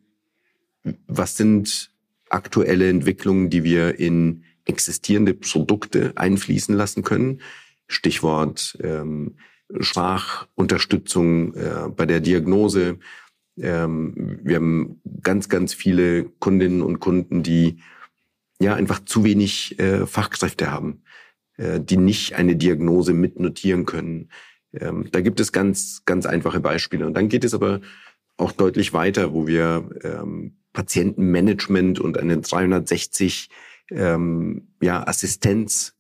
was 1.08 1.38
sind 1.38 1.92
aktuelle 2.30 2.89
Entwicklungen, 2.89 3.50
die 3.50 3.63
wir 3.63 4.00
in 4.00 4.44
existierende 4.65 5.34
Produkte 5.34 6.13
einfließen 6.15 6.76
lassen 6.76 7.04
können. 7.04 7.42
Stichwort 7.88 8.78
ähm, 8.82 9.38
Sprachunterstützung 9.80 11.56
äh, 11.56 11.89
bei 11.96 12.06
der 12.06 12.20
Diagnose. 12.20 13.00
Ähm, 13.58 14.39
wir 14.44 14.58
haben 14.58 15.02
ganz, 15.24 15.50
ganz 15.50 15.74
viele 15.74 16.26
Kundinnen 16.39 16.82
und 16.82 17.00
Kunden, 17.00 17.44
die 17.44 17.80
ja 18.60 18.76
einfach 18.76 19.04
zu 19.06 19.24
wenig 19.24 19.80
äh, 19.80 20.06
Fachkräfte 20.06 20.72
haben, 20.72 21.04
äh, 21.58 21.80
die 21.80 21.98
nicht 21.98 22.36
eine 22.36 22.56
Diagnose 22.56 23.13
mitnotieren 23.13 23.86
können. 23.86 24.30
Ähm, 24.74 25.08
da 25.12 25.22
gibt 25.22 25.39
es 25.39 25.52
ganz, 25.52 26.04
ganz 26.06 26.26
einfache 26.26 26.60
Beispiele. 26.60 27.08
Und 27.08 27.13
dann 27.15 27.30
geht 27.30 27.43
es 27.43 27.54
aber 27.54 27.82
auch 28.38 28.52
deutlich 28.52 28.93
weiter, 28.93 29.34
wo 29.34 29.48
wir 29.48 29.89
ähm, 30.04 30.58
Patientenmanagement 30.74 32.00
und 32.00 32.17
eine 32.17 32.39
360 32.39 33.50
ähm, 33.91 34.67
ja, 34.82 35.06
Assistenz 35.08 35.95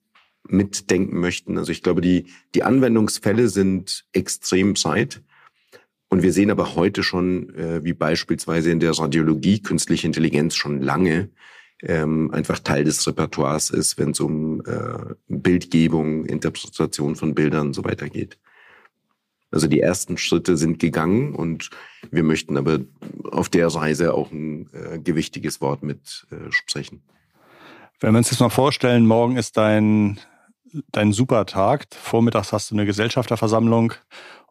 mitdenken 0.47 1.19
möchten. 1.19 1.57
Also 1.57 1.71
ich 1.71 1.83
glaube, 1.83 2.01
die, 2.01 2.27
die 2.55 2.63
Anwendungsfälle 2.63 3.49
sind 3.49 4.05
extrem 4.13 4.73
breit. 4.73 5.21
Und 6.09 6.23
wir 6.23 6.33
sehen 6.33 6.49
aber 6.49 6.75
heute 6.75 7.03
schon, 7.03 7.53
äh, 7.55 7.83
wie 7.83 7.93
beispielsweise 7.93 8.71
in 8.71 8.79
der 8.79 8.97
Radiologie 8.97 9.61
künstliche 9.61 10.07
Intelligenz 10.07 10.55
schon 10.55 10.81
lange 10.81 11.29
ähm, 11.81 12.31
einfach 12.31 12.59
Teil 12.59 12.83
des 12.83 13.05
Repertoires 13.07 13.69
ist, 13.69 13.97
wenn 13.97 14.11
es 14.11 14.19
um 14.19 14.61
äh, 14.65 15.13
Bildgebung, 15.27 16.25
Interpretation 16.25 17.15
von 17.15 17.33
Bildern 17.33 17.67
und 17.67 17.73
so 17.73 17.83
weiter 17.83 18.09
geht. 18.09 18.37
Also 19.51 19.67
die 19.67 19.79
ersten 19.79 20.17
Schritte 20.17 20.57
sind 20.57 20.79
gegangen 20.79 21.33
und 21.33 21.69
wir 22.11 22.23
möchten 22.23 22.57
aber 22.57 22.79
auf 23.31 23.49
der 23.49 23.67
Reise 23.67 24.13
auch 24.13 24.31
ein 24.31 24.69
äh, 24.73 24.99
gewichtiges 24.99 25.59
Wort 25.59 25.81
mit 25.81 26.27
äh, 26.31 26.51
sprechen. 26.51 27.01
Wenn 27.99 28.13
wir 28.13 28.19
uns 28.19 28.29
jetzt 28.29 28.39
mal 28.39 28.49
vorstellen, 28.49 29.05
morgen 29.05 29.37
ist 29.37 29.57
dein, 29.57 30.19
dein 30.91 31.13
super 31.13 31.45
Tag, 31.45 31.87
vormittags 31.89 32.53
hast 32.53 32.69
du 32.69 32.75
eine 32.75 32.85
Gesellschafterversammlung 32.85 33.93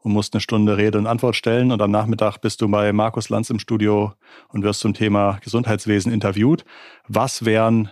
und 0.00 0.12
musst 0.12 0.34
eine 0.34 0.40
Stunde 0.40 0.76
Rede 0.76 0.98
und 0.98 1.06
Antwort 1.06 1.36
stellen 1.36 1.72
und 1.72 1.82
am 1.82 1.90
Nachmittag 1.90 2.38
bist 2.38 2.60
du 2.60 2.68
bei 2.68 2.92
Markus 2.92 3.28
Lanz 3.28 3.50
im 3.50 3.58
Studio 3.58 4.12
und 4.48 4.62
wirst 4.62 4.80
zum 4.80 4.94
Thema 4.94 5.38
Gesundheitswesen 5.42 6.12
interviewt. 6.12 6.64
Was 7.06 7.44
wären 7.44 7.90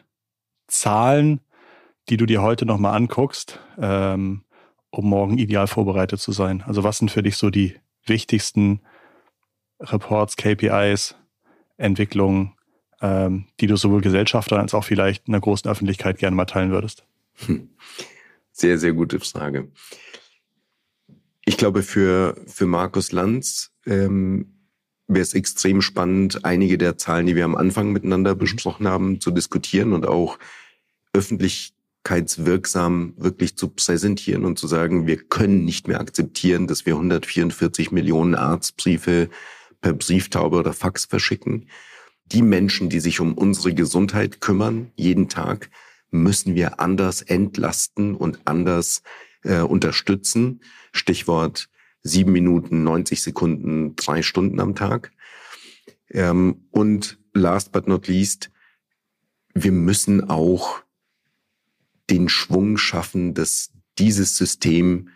Zahlen, 0.69 1.41
die 2.09 2.17
du 2.17 2.27
dir 2.27 2.43
heute 2.43 2.67
nochmal 2.67 2.95
anguckst, 2.95 3.61
ähm, 3.79 4.43
um 4.91 5.09
morgen 5.09 5.39
ideal 5.39 5.67
vorbereitet 5.67 6.21
zu 6.21 6.33
sein? 6.33 6.63
Also 6.67 6.85
was 6.85 6.99
sind 6.99 7.11
für 7.11 7.23
dich 7.23 7.37
so 7.37 7.51
die 7.51 7.77
wichtigsten 8.05 8.81
Reports, 9.81 10.37
KPIs, 10.37 11.17
Entwicklungen, 11.77 12.53
ähm, 13.03 13.47
die 13.61 13.67
du 13.67 13.77
sowohl 13.77 14.01
Gesellschaftern 14.01 14.61
als 14.61 14.75
auch 14.75 14.85
vielleicht 14.85 15.27
in 15.27 15.33
der 15.33 15.41
großen 15.41 15.71
Öffentlichkeit 15.71 16.19
gerne 16.19 16.37
mal 16.37 16.47
teilen 16.47 16.71
würdest? 16.71 17.05
Hm. 17.47 17.71
Sehr, 18.53 18.79
sehr 18.79 18.95
gute 18.95 19.21
Frage. 19.21 19.69
Ich 21.49 21.57
glaube, 21.57 21.85
für, 21.85 22.35
für 22.47 22.67
Markus 22.67 23.13
Lanz 23.13 23.71
ähm, 23.87 24.57
wäre 25.07 25.23
es 25.23 25.33
extrem 25.33 25.81
spannend, 25.81 26.45
einige 26.45 26.77
der 26.77 26.99
Zahlen, 26.99 27.27
die 27.27 27.37
wir 27.37 27.45
am 27.45 27.55
Anfang 27.55 27.93
miteinander 27.93 28.35
mhm. 28.35 28.39
besprochen 28.39 28.89
haben, 28.89 29.21
zu 29.21 29.31
diskutieren 29.31 29.93
und 29.93 30.07
auch 30.07 30.41
öffentlichkeitswirksam 31.13 33.15
wirklich 33.17 33.57
zu 33.57 33.69
präsentieren 33.69 34.45
und 34.45 34.59
zu 34.59 34.67
sagen, 34.67 35.07
wir 35.07 35.19
können 35.19 35.65
nicht 35.65 35.87
mehr 35.87 36.01
akzeptieren, 36.01 36.67
dass 36.67 36.85
wir 36.85 36.95
144 36.95 37.93
Millionen 37.93 38.35
Arztbriefe 38.35 39.31
per 39.81 39.93
Brieftaube 39.93 40.57
oder 40.57 40.73
Fax 40.73 41.05
verschicken. 41.05 41.69
Die 42.25 42.43
Menschen, 42.43 42.89
die 42.89 42.99
sich 42.99 43.21
um 43.21 43.35
unsere 43.35 43.73
Gesundheit 43.73 44.41
kümmern, 44.41 44.91
jeden 44.97 45.29
Tag, 45.29 45.71
müssen 46.11 46.57
wir 46.57 46.81
anders 46.81 47.23
entlasten 47.23 48.17
und 48.17 48.41
anders 48.47 49.05
äh, 49.47 49.61
unterstützen. 49.61 50.61
Stichwort 50.93 51.69
sieben 52.03 52.33
Minuten, 52.33 52.85
90 52.85 53.23
Sekunden, 53.23 53.97
drei 53.97 54.23
Stunden 54.23 54.61
am 54.61 54.75
Tag. 54.75 55.13
Ähm, 56.11 56.67
und 56.71 57.19
last 57.33 57.73
but 57.73 57.89
not 57.89 58.09
least, 58.09 58.51
wir 59.55 59.73
müssen 59.73 60.29
auch 60.29 60.83
den 62.11 62.29
Schwung 62.29 62.77
schaffen, 62.77 63.35
dass 63.35 63.73
dieses 63.99 64.37
System 64.37 65.09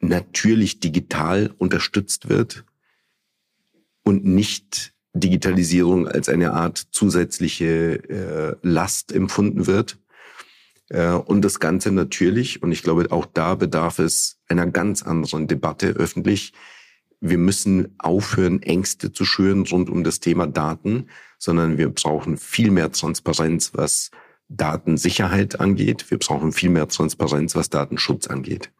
natürlich 0.00 0.80
digital 0.80 1.54
unterstützt 1.58 2.28
wird 2.28 2.64
und 4.02 4.24
nicht 4.24 4.94
Digitalisierung 5.14 6.08
als 6.08 6.28
eine 6.28 6.52
Art 6.52 6.78
zusätzliche 6.90 8.02
äh, 8.08 8.56
Last 8.62 9.12
empfunden 9.12 9.66
wird. 9.66 9.98
Äh, 10.88 11.10
und 11.12 11.42
das 11.42 11.60
Ganze 11.60 11.92
natürlich, 11.92 12.62
und 12.62 12.72
ich 12.72 12.82
glaube, 12.82 13.10
auch 13.10 13.26
da 13.26 13.54
bedarf 13.54 13.98
es 13.98 14.38
einer 14.48 14.66
ganz 14.66 15.02
anderen 15.02 15.46
Debatte 15.46 15.88
öffentlich. 15.88 16.52
Wir 17.20 17.38
müssen 17.38 17.94
aufhören, 17.98 18.62
Ängste 18.62 19.12
zu 19.12 19.24
schüren 19.24 19.66
rund 19.66 19.90
um 19.90 20.04
das 20.04 20.20
Thema 20.20 20.46
Daten, 20.46 21.08
sondern 21.38 21.78
wir 21.78 21.88
brauchen 21.90 22.36
viel 22.36 22.70
mehr 22.70 22.92
Transparenz, 22.92 23.72
was 23.74 24.10
Datensicherheit 24.48 25.58
angeht. 25.60 26.10
Wir 26.10 26.18
brauchen 26.18 26.52
viel 26.52 26.70
mehr 26.70 26.88
Transparenz, 26.88 27.54
was 27.56 27.70
Datenschutz 27.70 28.28
angeht. 28.28 28.70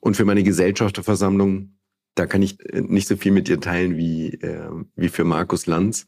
Und 0.00 0.16
für 0.16 0.24
meine 0.24 0.42
Gesellschafterversammlung, 0.42 1.76
da 2.14 2.26
kann 2.26 2.42
ich 2.42 2.60
äh, 2.72 2.80
nicht 2.80 3.08
so 3.08 3.16
viel 3.16 3.32
mit 3.32 3.48
dir 3.48 3.60
teilen 3.60 3.96
wie, 3.96 4.34
äh, 4.34 4.70
wie 4.94 5.08
für 5.08 5.24
Markus 5.24 5.66
Lanz. 5.66 6.06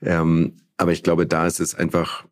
Ähm, 0.00 0.58
aber 0.76 0.92
ich 0.92 1.02
glaube, 1.02 1.26
da 1.26 1.46
ist 1.46 1.60
es 1.60 1.74
einfach 1.74 2.26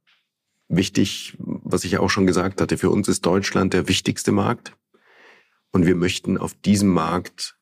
wichtig, 0.73 1.37
was 1.39 1.85
ich 1.85 1.93
ja 1.93 2.01
auch 2.01 2.11
schon 2.11 2.27
gesagt 2.27 2.61
hatte, 2.61 2.79
für 2.79 2.91
uns 2.91 3.09
ist 3.09 3.25
Deutschland 3.25 3.75
der 3.75 3.89
wichtigste 3.89 4.33
Markt. 4.33 4.77
Und 5.71 5.87
wir 5.87 5.95
möchten 5.95 6.39
auf 6.39 6.55
diesem 6.55 6.89
Markt 6.89 7.57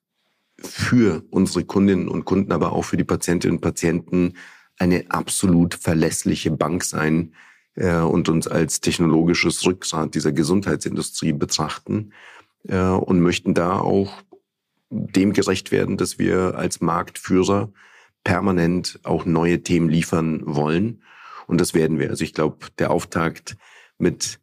für 0.58 1.22
unsere 1.30 1.64
Kundinnen 1.64 2.08
und 2.08 2.24
Kunden, 2.24 2.52
aber 2.52 2.72
auch 2.72 2.82
für 2.82 2.96
die 2.96 3.04
Patientinnen 3.04 3.56
und 3.56 3.62
Patienten 3.62 4.34
eine 4.78 5.04
absolut 5.10 5.74
verlässliche 5.74 6.50
Bank 6.50 6.84
sein 6.84 7.34
äh, 7.74 7.96
und 7.96 8.28
uns 8.28 8.48
als 8.48 8.80
technologisches 8.80 9.64
Rückgrat 9.64 10.14
dieser 10.14 10.32
Gesundheitsindustrie 10.32 11.32
betrachten 11.32 12.12
äh, 12.68 12.78
und 12.78 13.20
möchten 13.20 13.54
da 13.54 13.78
auch 13.78 14.12
dem 14.90 15.32
gerecht 15.32 15.70
werden, 15.70 15.96
dass 15.96 16.18
wir 16.18 16.56
als 16.56 16.80
Marktführer 16.80 17.72
permanent 18.24 18.98
auch 19.04 19.24
neue 19.24 19.62
Themen 19.62 19.88
liefern 19.88 20.42
wollen 20.44 21.02
und 21.50 21.60
das 21.60 21.74
werden 21.74 21.98
wir. 21.98 22.10
Also 22.10 22.24
ich 22.24 22.32
glaube, 22.32 22.66
der 22.78 22.90
Auftakt 22.92 23.56
mit 23.98 24.38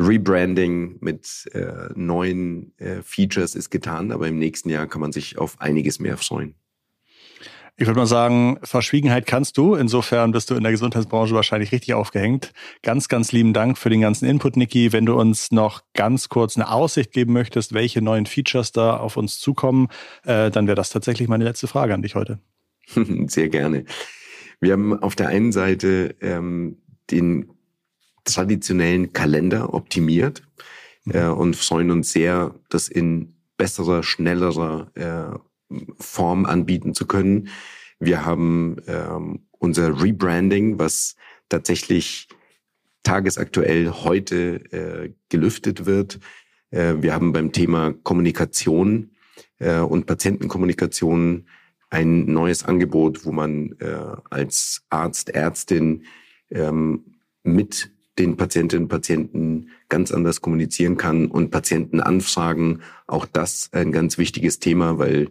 Rebranding, 0.00 0.96
mit 1.00 1.46
äh, 1.52 1.90
neuen 1.94 2.72
äh, 2.78 3.02
Features 3.02 3.54
ist 3.54 3.68
getan, 3.68 4.10
aber 4.10 4.26
im 4.26 4.38
nächsten 4.38 4.70
Jahr 4.70 4.86
kann 4.86 5.02
man 5.02 5.12
sich 5.12 5.36
auf 5.36 5.60
einiges 5.60 6.00
mehr 6.00 6.16
freuen. 6.16 6.54
Ich 7.76 7.86
würde 7.86 8.00
mal 8.00 8.06
sagen, 8.06 8.58
Verschwiegenheit 8.62 9.26
kannst 9.26 9.56
du. 9.56 9.74
Insofern 9.74 10.32
bist 10.32 10.50
du 10.50 10.54
in 10.54 10.62
der 10.62 10.72
Gesundheitsbranche 10.72 11.34
wahrscheinlich 11.34 11.72
richtig 11.72 11.94
aufgehängt. 11.94 12.52
Ganz, 12.82 13.08
ganz 13.08 13.32
lieben 13.32 13.52
Dank 13.52 13.78
für 13.78 13.90
den 13.90 14.00
ganzen 14.00 14.26
Input, 14.26 14.56
Niki. 14.56 14.92
Wenn 14.92 15.06
du 15.06 15.18
uns 15.18 15.50
noch 15.50 15.82
ganz 15.94 16.28
kurz 16.28 16.56
eine 16.56 16.70
Aussicht 16.70 17.12
geben 17.12 17.32
möchtest, 17.32 17.72
welche 17.72 18.02
neuen 18.02 18.26
Features 18.26 18.72
da 18.72 18.96
auf 18.96 19.16
uns 19.16 19.38
zukommen, 19.38 19.88
äh, 20.24 20.50
dann 20.50 20.66
wäre 20.66 20.74
das 20.74 20.90
tatsächlich 20.90 21.28
meine 21.28 21.44
letzte 21.44 21.68
Frage 21.68 21.94
an 21.94 22.02
dich 22.02 22.14
heute. 22.14 22.38
Sehr 23.28 23.48
gerne. 23.48 23.84
Wir 24.60 24.74
haben 24.74 24.98
auf 25.02 25.16
der 25.16 25.28
einen 25.28 25.52
Seite 25.52 26.14
ähm, 26.20 26.76
den 27.10 27.50
traditionellen 28.24 29.12
Kalender 29.12 29.74
optimiert 29.74 30.42
mhm. 31.04 31.14
äh, 31.14 31.26
und 31.28 31.56
freuen 31.56 31.90
uns 31.90 32.12
sehr, 32.12 32.54
das 32.68 32.88
in 32.88 33.34
besserer, 33.56 34.02
schnellerer 34.02 34.90
äh, 34.94 35.74
Form 35.98 36.46
anbieten 36.46 36.94
zu 36.94 37.06
können. 37.06 37.48
Wir 37.98 38.24
haben 38.24 38.76
ähm, 38.86 39.40
unser 39.58 40.02
Rebranding, 40.02 40.78
was 40.78 41.16
tatsächlich 41.48 42.28
tagesaktuell 43.02 43.90
heute 43.90 44.56
äh, 44.72 45.12
gelüftet 45.28 45.86
wird. 45.86 46.18
Äh, 46.70 46.94
wir 47.00 47.14
haben 47.14 47.32
beim 47.32 47.52
Thema 47.52 47.92
Kommunikation 48.02 49.10
äh, 49.58 49.78
und 49.78 50.06
Patientenkommunikation 50.06 51.46
ein 51.90 52.26
neues 52.26 52.64
Angebot, 52.64 53.24
wo 53.24 53.32
man 53.32 53.76
äh, 53.80 54.16
als 54.30 54.82
Arzt, 54.90 55.30
Ärztin 55.30 56.04
ähm, 56.50 57.16
mit 57.42 57.90
den 58.18 58.36
Patientinnen 58.36 58.84
und 58.84 58.88
Patienten 58.88 59.70
ganz 59.88 60.12
anders 60.12 60.40
kommunizieren 60.40 60.96
kann 60.96 61.26
und 61.26 61.50
Patienten 61.50 62.00
anfragen. 62.00 62.80
Auch 63.06 63.26
das 63.26 63.70
ein 63.72 63.92
ganz 63.92 64.18
wichtiges 64.18 64.58
Thema, 64.58 64.98
weil 64.98 65.30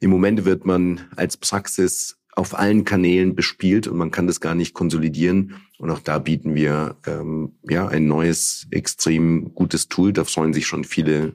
im 0.00 0.10
Moment 0.10 0.44
wird 0.44 0.66
man 0.66 1.00
als 1.16 1.36
Praxis 1.36 2.18
auf 2.34 2.58
allen 2.58 2.84
Kanälen 2.84 3.34
bespielt 3.34 3.86
und 3.86 3.98
man 3.98 4.10
kann 4.10 4.26
das 4.26 4.40
gar 4.40 4.54
nicht 4.54 4.74
konsolidieren. 4.74 5.56
Und 5.78 5.90
auch 5.90 6.00
da 6.00 6.18
bieten 6.18 6.54
wir 6.54 6.96
ähm, 7.06 7.52
ja 7.68 7.88
ein 7.88 8.06
neues, 8.06 8.66
extrem 8.70 9.54
gutes 9.54 9.88
Tool. 9.88 10.12
Da 10.12 10.24
freuen 10.24 10.54
sich 10.54 10.66
schon 10.66 10.84
viele. 10.84 11.34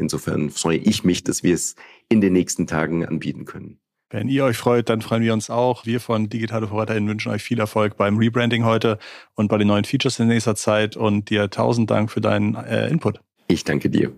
Insofern 0.00 0.50
freue 0.50 0.78
ich 0.78 1.04
mich, 1.04 1.22
dass 1.22 1.42
wir 1.42 1.54
es 1.54 1.76
in 2.08 2.20
den 2.20 2.32
nächsten 2.32 2.66
Tagen 2.66 3.04
anbieten 3.04 3.44
können. 3.44 3.78
Wenn 4.12 4.28
ihr 4.28 4.44
euch 4.44 4.56
freut, 4.56 4.88
dann 4.88 5.02
freuen 5.02 5.22
wir 5.22 5.32
uns 5.32 5.50
auch. 5.50 5.86
Wir 5.86 6.00
von 6.00 6.28
Digitale 6.28 6.66
VorreiterInnen 6.66 7.08
wünschen 7.08 7.30
euch 7.30 7.42
viel 7.42 7.60
Erfolg 7.60 7.96
beim 7.96 8.18
Rebranding 8.18 8.64
heute 8.64 8.98
und 9.34 9.46
bei 9.46 9.56
den 9.56 9.68
neuen 9.68 9.84
Features 9.84 10.18
in 10.18 10.26
nächster 10.26 10.56
Zeit 10.56 10.96
und 10.96 11.30
dir 11.30 11.48
tausend 11.48 11.90
Dank 11.90 12.10
für 12.10 12.20
deinen 12.20 12.56
äh, 12.56 12.88
Input. 12.88 13.20
Ich 13.46 13.62
danke 13.62 13.88
dir. 13.88 14.12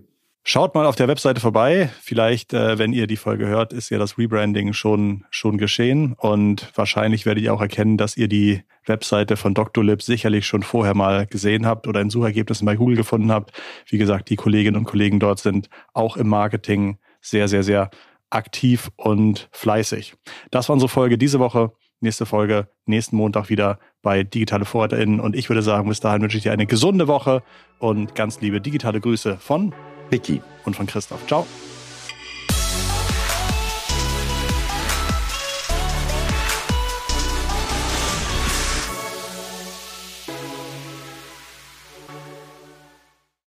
Schaut 0.44 0.74
mal 0.74 0.86
auf 0.86 0.96
der 0.96 1.06
Webseite 1.06 1.40
vorbei. 1.40 1.88
Vielleicht, 2.00 2.52
äh, 2.52 2.76
wenn 2.76 2.92
ihr 2.92 3.06
die 3.06 3.16
Folge 3.16 3.46
hört, 3.46 3.72
ist 3.72 3.90
ja 3.90 3.98
das 3.98 4.18
Rebranding 4.18 4.72
schon, 4.72 5.24
schon 5.30 5.56
geschehen. 5.56 6.14
Und 6.14 6.72
wahrscheinlich 6.74 7.26
werdet 7.26 7.44
ihr 7.44 7.54
auch 7.54 7.60
erkennen, 7.60 7.96
dass 7.96 8.16
ihr 8.16 8.26
die 8.26 8.62
Webseite 8.84 9.36
von 9.36 9.54
Dr. 9.54 9.84
Lib 9.84 10.02
sicherlich 10.02 10.44
schon 10.44 10.64
vorher 10.64 10.94
mal 10.94 11.26
gesehen 11.26 11.64
habt 11.64 11.86
oder 11.86 12.00
in 12.00 12.10
Suchergebnissen 12.10 12.66
bei 12.66 12.74
Google 12.74 12.96
gefunden 12.96 13.30
habt. 13.30 13.52
Wie 13.86 13.98
gesagt, 13.98 14.30
die 14.30 14.36
Kolleginnen 14.36 14.76
und 14.76 14.84
Kollegen 14.84 15.20
dort 15.20 15.38
sind 15.38 15.68
auch 15.94 16.16
im 16.16 16.28
Marketing 16.28 16.98
sehr, 17.20 17.46
sehr, 17.46 17.62
sehr 17.62 17.90
aktiv 18.30 18.90
und 18.96 19.48
fleißig. 19.52 20.14
Das 20.50 20.68
war 20.68 20.74
unsere 20.74 20.88
Folge 20.88 21.18
diese 21.18 21.38
Woche. 21.38 21.70
Nächste 22.00 22.26
Folge 22.26 22.66
nächsten 22.84 23.14
Montag 23.14 23.48
wieder 23.48 23.78
bei 24.02 24.24
Digitale 24.24 24.64
VorreiterInnen. 24.64 25.20
Und 25.20 25.36
ich 25.36 25.48
würde 25.48 25.62
sagen, 25.62 25.88
bis 25.88 26.00
dahin 26.00 26.20
wünsche 26.20 26.36
ich 26.36 26.42
dir 26.42 26.50
eine 26.50 26.66
gesunde 26.66 27.06
Woche 27.06 27.44
und 27.78 28.16
ganz 28.16 28.40
liebe 28.40 28.60
digitale 28.60 29.00
Grüße 29.00 29.36
von 29.38 29.72
Vicky 30.10 30.42
und 30.64 30.76
von 30.76 30.86
Christoph. 30.86 31.26
Ciao. 31.26 31.46